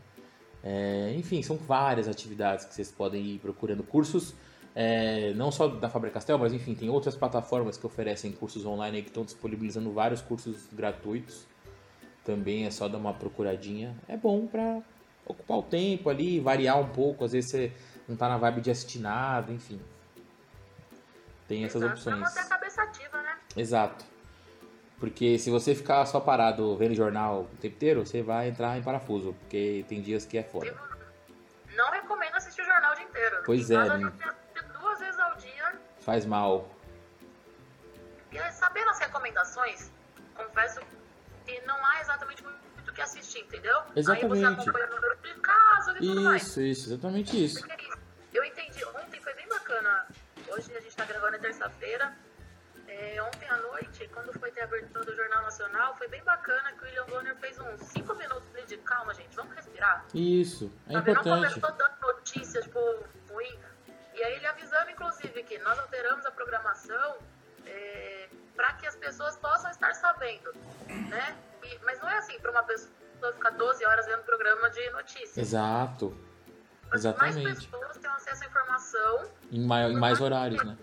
É, 0.64 1.14
enfim, 1.18 1.44
são 1.44 1.58
várias 1.58 2.08
atividades 2.08 2.64
que 2.64 2.74
vocês 2.74 2.90
podem 2.90 3.22
ir 3.26 3.40
procurando 3.40 3.84
cursos, 3.84 4.34
é, 4.74 5.34
não 5.34 5.52
só 5.52 5.68
da 5.68 5.90
Faber 5.90 6.14
Castell, 6.14 6.38
mas 6.38 6.54
enfim, 6.54 6.74
tem 6.74 6.90
outras 6.90 7.14
plataformas 7.14 7.76
que 7.76 7.86
oferecem 7.86 8.32
cursos 8.32 8.66
online 8.66 8.98
aí 8.98 9.04
que 9.04 9.10
estão 9.10 9.26
disponibilizando 9.26 9.92
vários 9.92 10.22
cursos 10.22 10.70
gratuitos. 10.72 11.46
Também 12.24 12.66
é 12.66 12.72
só 12.72 12.88
dar 12.88 12.98
uma 12.98 13.14
procuradinha. 13.14 13.94
É 14.08 14.16
bom 14.16 14.48
para 14.48 14.82
ocupar 15.26 15.58
o 15.58 15.64
tempo 15.64 16.10
ali, 16.10 16.40
variar 16.40 16.80
um 16.80 16.88
pouco, 16.88 17.26
às 17.26 17.34
vezes 17.34 17.52
você 17.52 17.72
não 18.08 18.16
tá 18.16 18.30
na 18.30 18.38
vibe 18.38 18.62
de 18.62 18.72
assistir 18.72 19.00
nada, 19.00 19.52
enfim. 19.52 19.82
Tem 21.50 21.66
essas 21.66 21.82
Exato, 21.82 22.02
Pra 22.02 22.14
opções. 22.14 22.34
manter 22.34 22.40
a 22.40 22.50
cabeça 22.50 22.82
ativa, 22.82 23.22
né? 23.22 23.38
Exato. 23.58 24.11
Porque 25.02 25.40
se 25.40 25.50
você 25.50 25.74
ficar 25.74 26.06
só 26.06 26.20
parado 26.20 26.78
vendo 26.78 26.94
jornal 26.94 27.42
o 27.52 27.58
tempo 27.58 27.76
inteiro, 27.76 28.06
você 28.06 28.22
vai 28.22 28.50
entrar 28.50 28.78
em 28.78 28.84
parafuso, 28.84 29.34
porque 29.34 29.84
tem 29.90 30.00
dias 30.00 30.28
que 30.28 30.38
é 30.38 30.44
foda. 30.44 30.68
Eu 30.68 31.76
não 31.76 31.90
recomendo 31.90 32.36
assistir 32.36 32.62
o 32.62 32.66
jornal 32.66 32.92
o 32.92 32.96
dia 32.96 33.06
inteiro. 33.06 33.42
Pois 33.44 33.72
em 33.72 33.76
é, 33.78 33.98
né? 33.98 34.14
duas 34.80 35.00
vezes 35.00 35.20
ao 35.20 35.36
Faz 36.02 36.24
mal. 36.24 36.70
E 38.32 38.52
sabendo 38.52 38.92
as 38.92 39.00
recomendações, 39.00 39.92
confesso 40.36 40.80
que 41.48 41.60
não 41.62 41.84
há 41.84 42.02
exatamente 42.02 42.44
muito 42.44 42.62
o 42.88 42.94
que 42.94 43.02
assistir, 43.02 43.40
entendeu? 43.40 43.80
Aí 43.80 43.86
você 43.96 44.00
Exatamente. 44.02 44.70
acompanha 44.70 44.86
o 44.86 44.96
número 44.96 45.18
de 45.18 45.34
casos 45.42 45.96
e 45.96 46.00
tudo 46.00 46.22
mais. 46.22 46.44
Isso, 46.44 46.62
isso, 46.62 46.90
exatamente 46.90 47.44
isso. 47.44 47.58
Isso. 47.58 47.92
Eu 48.32 48.44
entendi, 48.44 48.86
ontem 48.86 49.20
foi 49.20 49.34
bem 49.34 49.48
bacana. 49.48 50.06
Hoje 50.48 50.72
a 50.78 50.80
gente 50.80 50.96
tá 50.96 51.06
gravando 51.06 51.38
é 51.38 51.40
terça-feira. 51.40 52.16
É, 53.02 53.20
ontem 53.24 53.50
à 53.50 53.58
noite, 53.58 54.08
quando 54.14 54.32
foi 54.40 54.52
ter 54.52 54.62
a 54.62 54.66
abertura 54.66 55.04
do 55.04 55.16
Jornal 55.16 55.42
Nacional, 55.42 55.96
foi 55.98 56.08
bem 56.08 56.24
bacana 56.24 56.72
que 56.74 56.84
o 56.84 56.86
William 56.86 57.06
Bonner 57.08 57.36
fez 57.38 57.58
uns 57.58 57.82
5 57.88 58.14
minutos 58.14 58.48
de 58.68 58.78
calma, 58.78 59.12
gente, 59.16 59.36
vamos 59.36 59.56
respirar. 59.56 60.06
Isso, 60.14 60.72
é 60.88 60.94
Sabe, 60.94 61.12
Não 61.12 61.22
importante. 61.22 61.54
começou 61.60 61.72
dando 61.78 62.00
notícias, 62.02 62.64
tipo, 62.64 62.80
ruim. 63.32 63.60
E 64.14 64.24
aí 64.24 64.36
ele 64.36 64.46
avisando, 64.46 64.92
inclusive, 64.92 65.42
que 65.44 65.58
nós 65.60 65.80
alteramos 65.80 66.24
a 66.28 66.32
programação 66.32 67.18
é, 67.66 68.30
para 68.56 68.74
que 68.74 68.86
as 68.86 68.96
pessoas 68.96 69.36
possam 69.38 69.72
estar 69.72 69.96
sabendo, 69.96 70.54
né? 71.10 71.36
E- 71.64 71.80
mas 71.84 72.00
não 72.02 72.08
é 72.10 72.18
assim 72.20 72.40
para 72.40 72.52
uma 72.52 72.62
pessoa 72.64 72.92
ficar 73.34 73.50
12 73.52 73.84
horas 73.84 74.06
vendo 74.06 74.22
programa 74.24 74.70
de 74.70 74.90
notícias. 74.92 75.38
Exato. 75.40 76.10
Mais 76.90 77.00
Exatamente. 77.06 77.68
pessoas 77.68 77.98
têm 77.98 78.12
acesso 78.12 78.44
à 78.44 78.48
informação. 78.48 79.32
Em, 79.52 79.66
mai- 79.66 79.90
em 79.92 79.96
mais 79.98 80.22
horários, 80.22 80.64
né? 80.64 80.78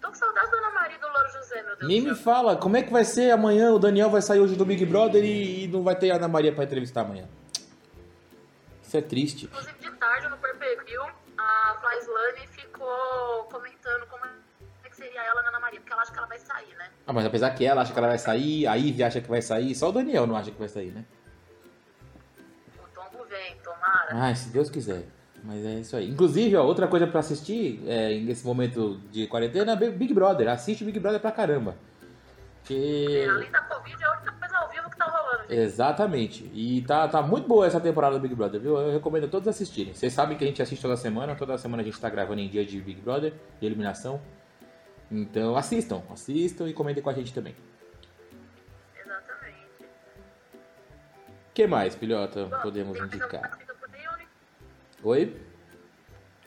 Tô 0.00 0.08
com 0.08 0.14
saudade 0.14 0.50
da 0.50 0.56
Ana 0.58 0.70
Maria 0.70 0.96
e 0.96 1.00
do 1.00 1.06
Louro 1.08 1.32
José, 1.32 1.62
meu 1.62 1.76
Deus 1.76 1.88
Nem 1.88 2.00
me 2.00 2.14
fala, 2.14 2.56
como 2.56 2.76
é 2.76 2.82
que 2.82 2.92
vai 2.92 3.04
ser 3.04 3.30
amanhã? 3.30 3.72
O 3.72 3.78
Daniel 3.78 4.10
vai 4.10 4.20
sair 4.20 4.40
hoje 4.40 4.56
do 4.56 4.64
Big 4.64 4.84
Brother 4.84 5.24
e, 5.24 5.64
e 5.64 5.68
não 5.68 5.82
vai 5.82 5.96
ter 5.96 6.10
a 6.10 6.16
Ana 6.16 6.28
Maria 6.28 6.52
pra 6.52 6.64
entrevistar 6.64 7.02
amanhã. 7.02 7.28
Isso 8.82 8.96
é 8.96 9.00
triste. 9.00 9.46
Inclusive, 9.46 9.78
de 9.78 9.90
tarde, 9.92 10.28
no 10.28 10.36
Perpeview, 10.36 11.02
a 11.38 11.78
Flaislane 11.80 12.46
ficou 12.48 13.44
comentando 13.50 14.06
como 14.06 14.24
é 14.26 14.88
que 14.88 14.96
seria 14.96 15.22
ela 15.22 15.42
na 15.42 15.48
Ana 15.48 15.60
Maria, 15.60 15.80
porque 15.80 15.92
ela 15.92 16.02
acha 16.02 16.12
que 16.12 16.18
ela 16.18 16.26
vai 16.26 16.38
sair, 16.38 16.74
né? 16.76 16.90
Ah, 17.06 17.12
mas 17.12 17.24
apesar 17.24 17.50
que 17.50 17.64
ela 17.64 17.82
acha 17.82 17.92
que 17.92 17.98
ela 17.98 18.08
vai 18.08 18.18
sair, 18.18 18.66
a 18.66 18.74
Ivy 18.74 19.02
acha 19.02 19.20
que 19.20 19.28
vai 19.28 19.40
sair, 19.40 19.74
só 19.74 19.88
o 19.88 19.92
Daniel 19.92 20.26
não 20.26 20.36
acha 20.36 20.50
que 20.50 20.58
vai 20.58 20.68
sair, 20.68 20.90
né? 20.90 21.04
O 22.78 22.88
tombo 22.94 23.24
vem, 23.24 23.56
tomara. 23.58 24.08
Ai, 24.10 24.34
se 24.34 24.50
Deus 24.50 24.68
quiser. 24.68 25.04
Mas 25.44 25.64
é 25.64 25.74
isso 25.80 25.96
aí. 25.96 26.08
Inclusive, 26.08 26.54
ó, 26.56 26.64
outra 26.64 26.86
coisa 26.86 27.06
pra 27.06 27.20
assistir 27.20 27.82
é, 27.86 28.18
nesse 28.20 28.46
momento 28.46 29.00
de 29.10 29.26
quarentena 29.26 29.72
é 29.72 29.90
Big 29.90 30.14
Brother. 30.14 30.48
Assiste 30.48 30.84
Big 30.84 30.98
Brother 31.00 31.20
pra 31.20 31.32
caramba. 31.32 31.74
Que... 32.64 33.26
Além 33.28 33.50
da 33.50 33.60
Covid, 33.62 34.00
é 34.00 34.06
a 34.06 34.12
única 34.12 34.32
coisa 34.32 34.56
ao 34.58 34.68
vivo 34.70 34.88
que 34.88 34.96
tá 34.96 35.04
rolando, 35.04 35.42
gente. 35.48 35.54
Exatamente. 35.54 36.50
E 36.54 36.82
tá, 36.82 37.08
tá 37.08 37.20
muito 37.20 37.48
boa 37.48 37.66
essa 37.66 37.80
temporada 37.80 38.16
do 38.16 38.22
Big 38.22 38.34
Brother, 38.34 38.60
viu? 38.60 38.78
Eu 38.78 38.92
recomendo 38.92 39.24
a 39.24 39.28
todos 39.28 39.48
assistirem. 39.48 39.92
Vocês 39.92 40.12
sabem 40.12 40.38
que 40.38 40.44
a 40.44 40.46
gente 40.46 40.62
assiste 40.62 40.80
toda 40.80 40.96
semana. 40.96 41.34
Toda 41.34 41.58
semana 41.58 41.82
a 41.82 41.84
gente 41.84 42.00
tá 42.00 42.08
gravando 42.08 42.40
em 42.40 42.48
dia 42.48 42.64
de 42.64 42.80
Big 42.80 43.00
Brother, 43.00 43.34
de 43.60 43.66
eliminação. 43.66 44.20
Então 45.10 45.56
assistam, 45.56 46.02
assistam 46.10 46.68
e 46.68 46.72
comentem 46.72 47.02
com 47.02 47.10
a 47.10 47.12
gente 47.12 47.34
também. 47.34 47.54
Exatamente. 48.96 49.84
O 51.50 51.52
que 51.52 51.66
mais, 51.66 51.96
filhota, 51.96 52.46
Bom, 52.46 52.60
podemos 52.60 52.98
indicar? 52.98 53.58
Oi? 55.04 55.36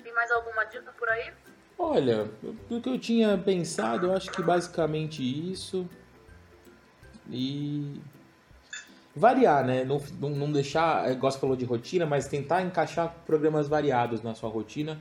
Tem 0.02 0.14
mais 0.14 0.32
alguma 0.32 0.64
dica 0.66 0.94
por 0.98 1.10
aí? 1.10 1.32
Olha, 1.78 2.26
do 2.70 2.80
que 2.80 2.90
eu 2.90 2.98
tinha 2.98 3.38
pensado, 3.38 4.08
eu 4.08 4.14
acho 4.14 4.32
que 4.32 4.42
basicamente 4.42 5.22
isso. 5.22 5.90
E. 7.30 8.00
Variar, 9.14 9.66
né? 9.66 9.84
Não, 9.84 10.00
não, 10.30 10.52
deixar, 10.52 11.12
igual 11.12 11.32
você 11.32 11.40
falou 11.40 11.56
de 11.56 11.66
rotina, 11.66 12.06
mas 12.06 12.28
tentar 12.28 12.62
encaixar 12.62 13.14
programas 13.26 13.68
variados 13.68 14.22
na 14.22 14.36
sua 14.36 14.50
rotina 14.50 15.00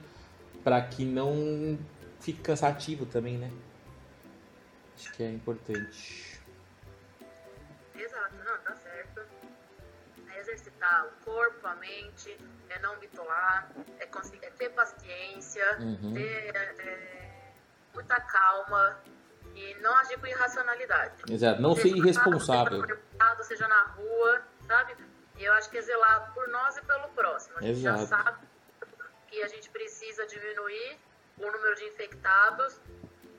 para 0.62 0.80
que 0.82 1.04
não 1.04 1.78
fique 2.20 2.40
cansativo 2.40 3.06
também, 3.06 3.36
né? 3.36 3.50
Acho 4.96 5.12
que 5.12 5.22
é 5.22 5.30
importante. 5.30 6.33
Exercitar 10.54 11.06
o 11.06 11.10
corpo, 11.24 11.66
a 11.66 11.74
mente, 11.76 12.36
é 12.70 12.78
não 12.78 12.96
bitolar, 12.98 13.68
é, 13.98 14.06
conseguir, 14.06 14.44
é 14.44 14.50
ter 14.50 14.70
paciência, 14.70 15.78
Uhum. 15.80 16.14
ter 16.14 16.54
é, 16.56 17.52
muita 17.92 18.20
calma 18.20 18.98
e 19.54 19.74
não 19.80 19.94
agir 19.98 20.18
com 20.18 20.26
irracionalidade. 20.26 21.22
Exato, 21.30 21.60
não 21.60 21.74
ser 21.74 21.82
Seja 21.82 21.96
no 21.96 22.02
irresponsável. 22.02 22.78
mercado, 22.80 22.86
Seja 22.88 22.94
no 23.04 23.10
mercado, 23.18 23.44
seja 23.44 23.68
na 23.68 23.82
rua, 23.84 24.42
sabe? 24.66 24.96
E 25.36 25.44
eu 25.44 25.52
acho 25.54 25.68
que 25.70 25.78
é 25.78 25.82
zelar 25.82 26.32
por 26.32 26.48
nós 26.48 26.76
e 26.76 26.82
pelo 26.82 27.08
próximo. 27.08 27.58
A 27.58 27.62
gente 27.62 27.80
já 27.80 27.94
Exato. 27.94 28.24
sabe 28.24 28.46
que 29.28 29.42
a 29.42 29.48
gente 29.48 29.68
precisa 29.70 30.26
diminuir 30.26 30.98
o 31.38 31.50
número 31.50 31.74
de 31.74 31.84
infectados, 31.86 32.80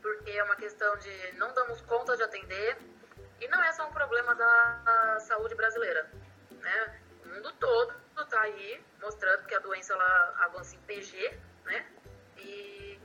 porque 0.02 0.30
é 0.32 0.44
uma 0.44 0.56
questão 0.58 0.98
de 0.98 1.32
não 1.38 1.54
damos 1.54 1.80
conta 1.82 2.16
de 2.18 2.24
atender. 2.24 2.78
E 3.40 3.48
não 3.50 3.62
é 3.64 3.72
só 3.74 3.88
um 3.88 3.92
problema 3.92 4.34
da 4.36 5.18
saúde 5.22 5.56
brasileira. 5.56 6.10
Né? 6.52 7.00
O 7.36 7.38
mundo 7.38 7.54
todo 7.60 7.94
está 8.24 8.40
aí 8.42 8.82
mostrando 9.02 9.46
que 9.46 9.54
a 9.56 9.60
doença 9.60 9.94
ela 9.94 10.36
avança 10.46 10.74
em 10.76 10.80
PG, 10.80 11.38
né? 11.66 11.86
E 12.38 12.98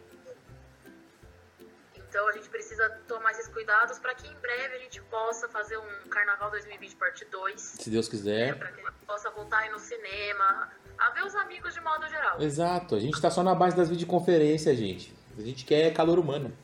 então 1.96 2.26
a 2.28 2.32
gente 2.32 2.48
precisa 2.48 2.88
tomar 3.08 3.32
esses 3.32 3.48
cuidados 3.48 3.98
para 3.98 4.14
que 4.14 4.26
em 4.26 4.34
breve 4.34 4.76
a 4.76 4.78
gente 4.78 5.00
possa 5.02 5.48
fazer 5.48 5.76
um 5.78 6.08
Carnaval 6.08 6.50
2020 6.50 6.96
parte 6.96 7.24
2, 7.24 7.60
Se 7.60 7.90
Deus 7.90 8.08
quiser. 8.08 8.56
para 8.56 8.72
que 8.72 8.80
a 8.80 8.84
gente 8.84 9.04
possa 9.06 9.30
voltar 9.30 9.58
aí 9.58 9.70
no 9.70 9.78
cinema, 9.78 10.72
a 10.98 11.10
ver 11.10 11.24
os 11.24 11.34
amigos 11.34 11.74
de 11.74 11.80
modo 11.80 12.08
geral. 12.08 12.40
Exato, 12.40 12.94
a 12.94 13.00
gente 13.00 13.20
tá 13.20 13.30
só 13.30 13.42
na 13.42 13.54
base 13.54 13.76
das 13.76 13.88
videoconferências, 13.88 14.76
gente. 14.76 15.16
A 15.36 15.40
gente 15.40 15.64
quer 15.64 15.92
calor 15.92 16.18
humano. 16.18 16.56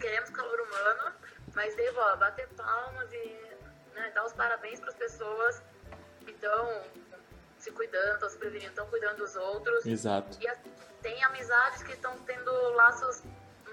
Queremos 0.00 0.30
calor 0.30 0.60
humano, 0.60 1.12
mas 1.54 1.74
devo 1.76 2.00
ó, 2.00 2.16
bater 2.16 2.48
palmas 2.50 3.12
e 3.12 3.56
né, 3.94 4.10
dar 4.14 4.24
os 4.24 4.32
parabéns 4.32 4.80
para 4.80 4.88
as 4.90 4.96
pessoas 4.96 5.62
estão 6.44 6.82
se 7.58 7.70
cuidando, 7.72 8.14
estão 8.14 8.28
se 8.28 8.38
prevenindo, 8.38 8.70
estão 8.70 8.86
cuidando 8.86 9.16
dos 9.16 9.34
outros. 9.36 9.86
Exato. 9.86 10.36
E 10.40 10.48
assim, 10.48 10.72
tem 11.02 11.22
amizades 11.24 11.82
que 11.82 11.92
estão 11.92 12.16
tendo 12.20 12.50
laços 12.74 13.22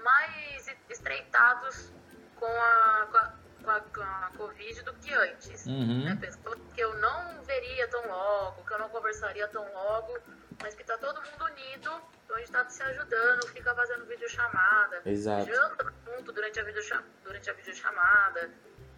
mais 0.02 0.66
estreitados 0.88 1.92
com 2.36 2.46
a, 2.46 3.08
com 3.10 3.18
a, 3.18 3.32
com 3.62 3.70
a, 3.70 3.80
com 3.80 4.02
a 4.02 4.30
Covid 4.36 4.82
do 4.82 4.94
que 4.94 5.12
antes. 5.12 5.66
Uhum. 5.66 6.04
Né? 6.04 6.16
Pessoas 6.20 6.58
que 6.74 6.80
eu 6.80 6.94
não 6.98 7.42
veria 7.44 7.86
tão 7.88 8.06
logo, 8.06 8.64
que 8.64 8.72
eu 8.72 8.78
não 8.78 8.88
conversaria 8.88 9.46
tão 9.48 9.70
logo, 9.72 10.18
mas 10.60 10.74
que 10.74 10.84
tá 10.84 10.96
todo 10.96 11.22
mundo 11.22 11.44
unido, 11.44 12.02
então 12.24 12.36
a 12.36 12.38
gente 12.40 12.52
tá 12.52 12.68
se 12.68 12.82
ajudando, 12.82 13.46
fica 13.48 13.74
fazendo 13.74 14.06
videochamada, 14.06 15.02
Exato. 15.04 15.46
janta 15.46 15.92
junto 16.06 16.32
durante 16.32 16.60
a, 16.60 16.64
videocha 16.64 17.04
durante 17.22 17.50
a 17.50 17.52
videochamada. 17.52 18.50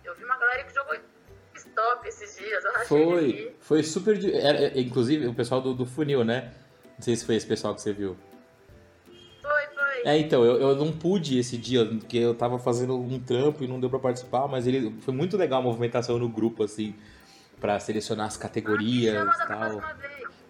Eu 0.04 0.14
vi 0.14 0.24
uma 0.24 0.36
galera 0.36 0.64
que 0.64 0.74
jogou 0.74 0.94
stop 1.56 2.06
esses 2.08 2.36
dias, 2.36 2.64
eu 2.64 2.72
Foi, 2.86 3.54
foi 3.60 3.82
super. 3.82 4.22
era- 4.34 4.58
é, 4.66 4.80
inclusive, 4.80 5.26
o 5.26 5.34
pessoal 5.34 5.60
do, 5.60 5.74
do 5.74 5.86
funil, 5.86 6.24
né? 6.24 6.52
Não 6.96 7.02
sei 7.02 7.16
se 7.16 7.24
foi 7.24 7.34
esse 7.36 7.46
pessoal 7.46 7.74
que 7.74 7.80
você 7.80 7.92
viu. 7.92 8.16
Foi, 9.42 9.50
foi. 9.74 10.02
É, 10.04 10.18
então, 10.18 10.44
eu, 10.44 10.60
eu 10.60 10.76
não 10.76 10.92
pude 10.92 11.38
esse 11.38 11.56
dia, 11.56 11.84
porque 11.84 12.18
eu 12.18 12.34
tava 12.34 12.58
fazendo 12.58 12.96
um 12.98 13.18
trampo 13.18 13.64
e 13.64 13.68
não 13.68 13.80
deu 13.80 13.90
pra 13.90 13.98
participar, 13.98 14.46
mas 14.48 14.66
ele 14.66 14.94
foi 15.00 15.12
muito 15.14 15.36
legal 15.36 15.60
a 15.60 15.62
movimentação 15.62 16.18
no 16.18 16.28
grupo, 16.28 16.62
assim, 16.64 16.94
pra 17.60 17.78
selecionar 17.80 18.26
as 18.26 18.36
categorias 18.36 19.14
chama 19.14 19.32
e 19.32 19.46
tal. 19.48 19.82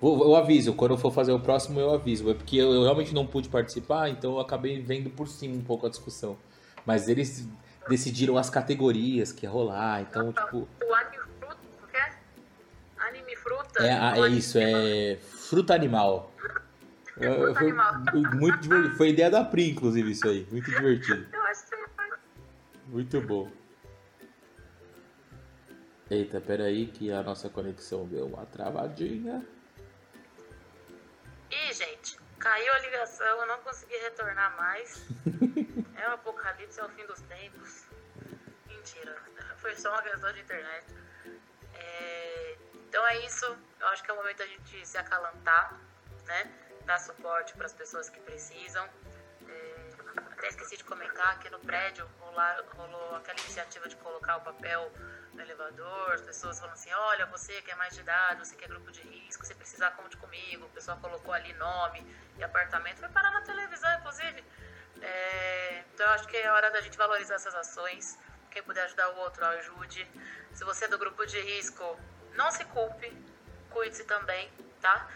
Vou, 0.01 0.23
eu 0.25 0.37
aviso, 0.37 0.75
quando 0.75 0.91
eu 0.93 0.99
for 0.99 1.13
fazer 1.13 1.33
o 1.33 1.41
próximo, 1.41 1.81
eu 1.81 1.91
aviso. 1.95 2.29
É 2.31 2.35
porque 2.35 2.57
eu, 2.57 2.73
eu 2.73 2.83
realmente 2.83 3.15
não 3.15 3.27
pude 3.27 3.49
participar, 3.49 4.11
então 4.11 4.33
eu 4.33 4.41
acabei 4.41 4.81
vendo 4.81 5.09
por 5.09 5.27
cima 5.29 5.55
um 5.57 5.63
pouco 5.63 5.87
a 5.87 5.89
discussão. 5.89 6.37
Mas 6.85 7.09
eles 7.09 7.49
decidiram 7.89 8.37
as 8.39 8.49
categorias 8.51 9.33
que 9.33 9.45
ia 9.47 9.51
rolar, 9.51 10.01
então, 10.03 10.33
tipo. 10.33 10.69
O 10.83 10.95
anime 10.95 11.19
fruta, 11.39 11.57
o 11.83 11.87
que 11.89 11.97
é? 11.97 12.13
Anime 12.99 13.37
fruta? 13.37 13.83
É, 13.85 13.93
a- 13.93 14.17
é 14.17 14.29
isso, 14.29 14.59
é 14.59 15.17
fruta 15.23 15.75
animal. 15.75 16.33
Fruta 17.15 17.55
foi, 17.55 17.69
animal. 17.69 17.95
muito 18.35 18.59
divertido. 18.59 18.97
Foi 18.97 19.09
ideia 19.11 19.31
da 19.31 19.45
Pri, 19.45 19.71
inclusive, 19.71 20.11
isso 20.11 20.27
aí. 20.29 20.47
Muito 20.51 20.71
divertido. 20.71 21.27
Eu 21.33 21.43
acho 21.43 21.67
que. 21.67 21.75
Muito 22.89 23.21
bom. 23.21 23.51
Eita, 26.11 26.41
peraí 26.41 26.87
que 26.87 27.11
a 27.11 27.23
nossa 27.23 27.49
conexão 27.49 28.07
deu 28.07 28.27
uma 28.27 28.45
travadinha. 28.47 29.45
Ih, 31.51 31.73
gente, 31.73 32.19
caiu 32.39 32.73
a 32.75 32.79
ligação, 32.81 33.27
eu 33.27 33.47
não 33.47 33.59
consegui 33.59 33.97
retornar 33.97 34.55
mais. 34.57 35.03
é 36.05 36.09
o 36.09 36.13
apocalipse, 36.13 36.79
é 36.79 36.85
o 36.85 36.89
fim 36.91 37.07
dos 37.07 37.21
tempos. 37.23 37.85
Mentira, 38.67 39.17
foi 39.59 39.75
só 39.77 39.91
uma 39.91 40.03
questão 40.03 40.33
de 40.33 40.41
internet. 40.41 40.87
É, 41.75 42.57
Então 42.89 43.07
é 43.09 43.27
isso, 43.27 43.47
eu 43.81 43.89
acho 43.89 44.05
que 44.05 44.11
é 44.11 44.15
o 44.15 44.17
momento 44.17 44.39
da 44.39 44.47
gente 44.47 44.87
se 44.87 44.97
acalantar, 44.99 45.75
né? 46.27 46.53
Dar 46.85 46.99
suporte 46.99 47.55
para 47.55 47.67
as 47.67 47.73
pessoas 47.73 48.09
que 48.09 48.21
precisam. 48.21 48.89
É, 49.49 49.91
Até 50.33 50.49
esqueci 50.49 50.77
de 50.77 50.85
comentar 50.85 51.35
aqui 51.35 51.51
no 51.51 51.59
prédio 51.59 52.09
rolar, 52.21 52.63
rolou 52.77 53.17
aquela 53.17 53.39
iniciativa 53.41 53.89
de 53.89 53.97
colocar 53.97 54.37
o 54.37 54.41
papel 54.43 54.93
no 55.33 55.41
elevador, 55.41 56.13
as 56.13 56.21
pessoas 56.21 56.59
falam 56.59 56.75
assim, 56.75 56.93
olha, 56.93 57.27
você 57.27 57.61
que 57.63 57.71
é 57.71 57.75
mais 57.75 57.95
de 57.95 58.01
idade, 58.01 58.39
você 58.47 58.55
que 58.55 58.65
é 58.65 58.69
grupo 58.69 58.91
de 58.93 59.03
risco, 59.03 59.45
se 59.45 59.55
precisar, 59.55 59.91
conte 59.93 60.17
comigo. 60.17 60.67
O 60.67 60.71
pessoal 60.71 60.99
colocou 60.99 61.33
ali 61.33 61.53
nome 61.55 62.07
e 62.39 62.45
apartamento. 62.45 62.99
Foi 62.99 63.09
parar 63.09 63.33
na 63.33 63.41
televisão, 63.43 63.93
inclusive. 63.99 64.45
Acho 66.15 66.29
que 66.29 66.37
é 66.37 66.51
hora 66.51 66.71
da 66.71 66.81
gente 66.81 66.97
valorizar 66.97 67.35
essas 67.35 67.55
ações. 67.55 68.19
Quem 68.51 68.63
puder 68.63 68.85
ajudar 68.85 69.11
o 69.11 69.19
outro, 69.19 69.45
ajude. 69.45 70.07
Se 70.53 70.65
você 70.65 70.85
é 70.85 70.89
do 70.89 70.97
grupo 70.97 71.27
de 71.27 71.41
risco, 71.41 71.85
não 72.37 72.51
se 72.51 72.65
culpe, 72.67 73.13
cuide-se 73.71 74.05
também, 74.05 74.49
tá? 74.81 75.09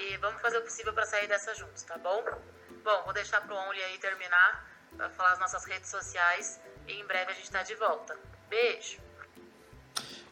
E 0.00 0.16
vamos 0.18 0.40
fazer 0.40 0.58
o 0.58 0.62
possível 0.62 0.92
para 0.92 1.04
sair 1.04 1.26
dessa 1.26 1.54
juntos, 1.54 1.82
tá 1.82 1.98
bom? 1.98 2.24
Bom, 2.84 3.02
vou 3.04 3.12
deixar 3.12 3.40
pro 3.40 3.54
Only 3.54 3.82
aí 3.82 3.98
terminar 3.98 4.68
para 4.96 5.10
falar 5.10 5.32
as 5.32 5.40
nossas 5.40 5.64
redes 5.64 5.90
sociais 5.90 6.60
e 6.86 6.92
em 6.92 7.04
breve 7.04 7.32
a 7.32 7.34
gente 7.34 7.50
tá 7.50 7.62
de 7.62 7.74
volta. 7.74 8.16
Beijo! 8.48 8.98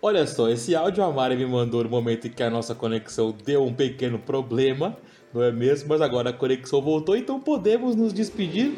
Olha 0.00 0.26
só, 0.26 0.48
esse 0.48 0.74
áudio 0.74 1.02
a 1.04 1.12
Mari 1.12 1.36
me 1.36 1.46
mandou 1.46 1.82
no 1.82 1.90
momento 1.90 2.26
em 2.26 2.30
que 2.30 2.42
a 2.42 2.50
nossa 2.50 2.74
conexão 2.74 3.32
deu 3.32 3.64
um 3.64 3.74
pequeno 3.74 4.18
problema, 4.18 4.96
não 5.32 5.42
é 5.42 5.52
mesmo? 5.52 5.88
Mas 5.88 6.00
agora 6.00 6.30
a 6.30 6.32
conexão 6.32 6.80
voltou, 6.80 7.16
então 7.16 7.40
podemos 7.40 7.94
nos 7.96 8.12
despedir 8.12 8.72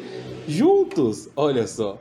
juntos. 0.47 1.29
Olha 1.35 1.67
só. 1.67 1.99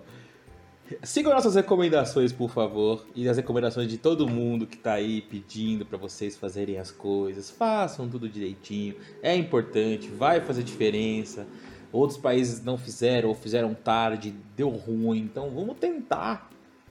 Sigam 1.02 1.32
nossas 1.32 1.54
recomendações, 1.54 2.30
por 2.30 2.50
favor, 2.50 3.06
e 3.14 3.26
as 3.26 3.38
recomendações 3.38 3.88
de 3.88 3.96
todo 3.96 4.28
mundo 4.28 4.66
que 4.66 4.76
tá 4.76 4.92
aí 4.92 5.22
pedindo 5.22 5.86
para 5.86 5.96
vocês 5.96 6.36
fazerem 6.36 6.78
as 6.78 6.90
coisas. 6.90 7.50
Façam 7.50 8.08
tudo 8.08 8.28
direitinho, 8.28 8.94
é 9.22 9.34
importante, 9.34 10.08
vai 10.08 10.42
fazer 10.42 10.62
diferença. 10.62 11.46
Outros 11.90 12.18
países 12.18 12.62
não 12.62 12.76
fizeram 12.76 13.30
ou 13.30 13.34
fizeram 13.34 13.72
tarde, 13.72 14.32
deu 14.54 14.68
ruim, 14.68 15.20
então 15.20 15.48
vamos 15.50 15.78
tentar 15.78 16.50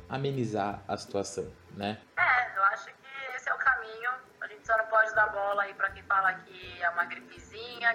amenizar 0.10 0.84
a 0.88 0.97
situação, 0.97 1.45
né? 1.76 1.99
É, 2.17 2.58
eu 2.58 2.63
acho 2.63 2.86
que 2.86 3.36
esse 3.36 3.47
é 3.47 3.54
o 3.54 3.58
caminho. 3.58 4.10
A 4.41 4.47
gente 4.47 4.65
só 4.65 4.76
não 4.76 4.86
pode 4.86 5.13
dar 5.13 5.28
bola 5.28 5.63
aí 5.63 5.73
pra 5.76 5.91
quem 5.91 6.02
fala 6.04 6.34
que 6.34 6.82
é 6.82 6.89
uma 6.89 7.06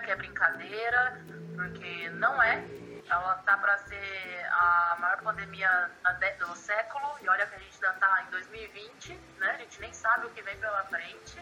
que 0.01 0.11
é 0.11 0.16
brincadeira, 0.16 1.20
porque 1.55 2.11
não 2.11 2.42
é. 2.42 2.62
Ela 3.09 3.37
tá 3.37 3.57
pra 3.57 3.79
ser 3.79 4.46
a 4.51 4.96
maior 5.01 5.22
pandemia 5.22 5.90
do 6.38 6.55
século, 6.57 7.07
e 7.22 7.29
olha 7.29 7.46
que 7.46 7.55
a 7.55 7.59
gente 7.59 7.74
ainda 7.83 7.98
tá 7.98 8.24
em 8.27 8.31
2020, 8.31 9.14
né? 9.38 9.51
A 9.53 9.57
gente 9.57 9.81
nem 9.81 9.92
sabe 9.94 10.27
o 10.27 10.31
que 10.31 10.42
vem 10.42 10.57
pela 10.59 10.85
frente. 10.85 11.40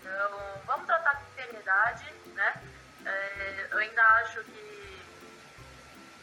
Então, 0.00 0.60
vamos 0.64 0.86
tratar 0.86 1.16
com 1.16 1.34
seriedade, 1.34 2.10
né? 2.34 2.54
É, 3.04 3.68
eu 3.70 3.78
ainda 3.78 4.02
acho 4.02 4.42
que 4.44 5.02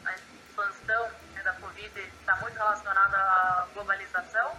a 0.06 0.14
expansão 0.16 1.12
né, 1.36 1.44
da 1.44 1.54
Covid 1.54 2.00
está 2.00 2.36
muito 2.38 2.58
relacionada 2.58 3.18
à 3.18 3.68
globalização. 3.74 4.58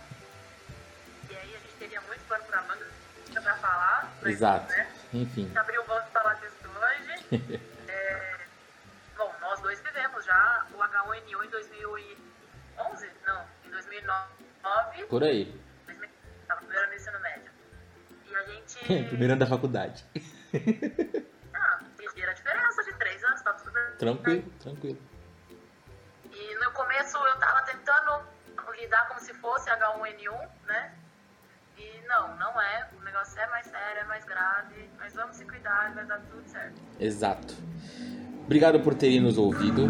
E 1.28 1.36
aí 1.36 1.56
a 1.56 1.58
gente 1.58 1.74
teria 1.78 2.00
muito 2.02 2.26
pano 2.28 2.44
para 2.44 2.62
manga 2.62 2.86
para 3.38 3.56
falar. 3.56 4.12
Exato. 4.24 4.68
Né? 4.68 4.99
Enfim. 5.12 5.42
A 5.42 5.46
gente 5.46 5.58
abriu 5.58 5.82
o 5.82 5.84
voto 5.84 6.10
para 6.10 6.22
falar 6.22 6.34
disso 6.34 6.56
hoje. 6.68 7.68
é, 7.88 8.36
bom, 9.16 9.34
nós 9.40 9.60
dois 9.60 9.80
vivemos 9.80 10.24
já 10.24 10.66
o 10.72 10.78
H1N1 10.78 11.44
em 11.44 11.50
2011? 11.50 13.10
Não, 13.26 13.44
em 13.66 13.70
2009. 13.70 15.04
Por 15.08 15.24
aí. 15.24 15.60
Estava 16.42 16.60
primeiro 16.60 16.88
no 16.88 16.94
ensino 16.94 17.20
médio. 17.20 17.50
E 18.26 18.34
a 18.34 18.42
gente. 18.44 18.78
primeiro 19.08 19.32
ano 19.32 19.40
da 19.40 19.46
faculdade. 19.46 20.04
ah, 21.54 21.80
era 22.16 22.30
a 22.30 22.34
diferença 22.34 22.84
de 22.84 22.92
três 22.94 23.24
anos, 23.24 23.40
tá 23.42 23.52
tudo 23.54 23.72
bem. 23.72 23.96
Tranquilo, 23.98 24.50
tranquilo. 24.60 24.98
E 26.32 26.54
no 26.56 26.70
começo 26.72 27.16
eu 27.16 27.36
tava 27.38 27.62
tentando 27.62 28.26
lidar 28.78 29.08
como 29.08 29.20
se 29.20 29.34
fosse 29.34 29.70
H1N1, 29.70 30.48
né? 30.66 30.94
Não, 32.10 32.36
não 32.36 32.60
é. 32.60 32.88
O 33.00 33.04
negócio 33.04 33.40
é 33.40 33.46
mais 33.46 33.66
sério, 33.66 34.00
é 34.00 34.04
mais 34.04 34.24
grave. 34.24 34.90
Mas 34.98 35.14
vamos 35.14 35.36
se 35.36 35.44
cuidar, 35.44 35.94
vai 35.94 36.04
dar 36.04 36.18
tudo 36.18 36.42
certo. 36.44 36.82
Exato. 36.98 37.54
Obrigado 38.44 38.80
por 38.80 38.94
terem 38.94 39.20
nos 39.20 39.38
ouvido. 39.38 39.86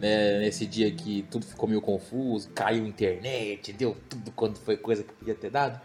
É, 0.00 0.40
nesse 0.40 0.66
dia 0.66 0.90
que 0.90 1.22
tudo 1.30 1.44
ficou 1.44 1.68
meio 1.68 1.82
confuso, 1.82 2.50
caiu 2.50 2.84
a 2.84 2.88
internet, 2.88 3.74
deu 3.74 3.94
tudo 4.08 4.30
quanto 4.32 4.58
foi 4.58 4.78
coisa 4.78 5.04
que 5.04 5.12
podia 5.12 5.34
ter 5.34 5.50
dado. 5.50 5.78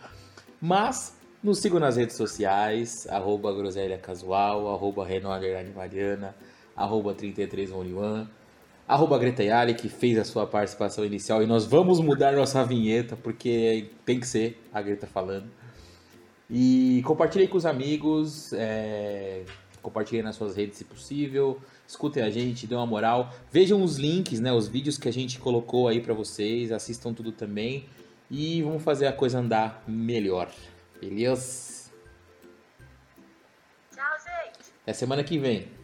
Mas 0.62 1.17
nos 1.43 1.60
sigam 1.60 1.80
nas 1.80 1.98
redes 1.98 2.15
sociais, 2.15 3.06
arroba 3.10 3.54
groselha 3.54 3.98
casual, 3.98 4.74
arroba 4.74 5.06
Mariana, 5.76 6.36
arroba 6.76 7.13
3311, 7.13 8.30
arroba 8.89 9.19
Greta 9.19 9.43
Yali, 9.43 9.75
que 9.75 9.88
fez 9.88 10.17
a 10.17 10.25
sua 10.25 10.47
participação 10.47 11.06
inicial. 11.06 11.43
E 11.43 11.45
nós 11.45 11.63
vamos 11.63 11.99
mudar 11.99 12.32
nossa 12.32 12.65
vinheta, 12.65 13.15
porque 13.15 13.91
tem 14.04 14.19
que 14.19 14.28
ser 14.28 14.60
a 14.73 14.82
Greta 14.82 15.06
falando. 15.06 15.47
E 16.49 17.04
compartilhe 17.06 17.47
com 17.47 17.56
os 17.56 17.67
amigos, 17.67 18.52
é, 18.54 19.43
compartilhe 19.84 20.23
nas 20.23 20.36
suas 20.36 20.56
redes 20.56 20.80
se 20.80 20.86
possível. 20.86 21.62
Escutem 21.88 22.23
a 22.23 22.32
gente, 22.32 22.65
dê 22.65 22.73
uma 22.73 22.88
moral. 22.88 23.32
Vejam 23.52 23.84
os 23.84 23.97
links, 23.97 24.39
né, 24.39 24.52
os 24.52 24.67
vídeos 24.67 24.97
que 24.97 25.08
a 25.08 25.13
gente 25.13 25.38
colocou 25.38 25.88
aí 25.88 26.02
para 26.02 26.15
vocês, 26.15 26.71
assistam 26.71 27.13
tudo 27.13 27.32
também. 27.32 27.86
E 28.32 28.63
vamos 28.63 28.82
fazer 28.82 29.06
a 29.06 29.13
coisa 29.13 29.38
andar 29.38 29.84
melhor. 29.88 30.49
Beleza? 30.99 31.91
Tchau, 33.95 34.17
gente. 34.17 34.71
Até 34.82 34.93
semana 34.93 35.23
que 35.23 35.38
vem. 35.38 35.78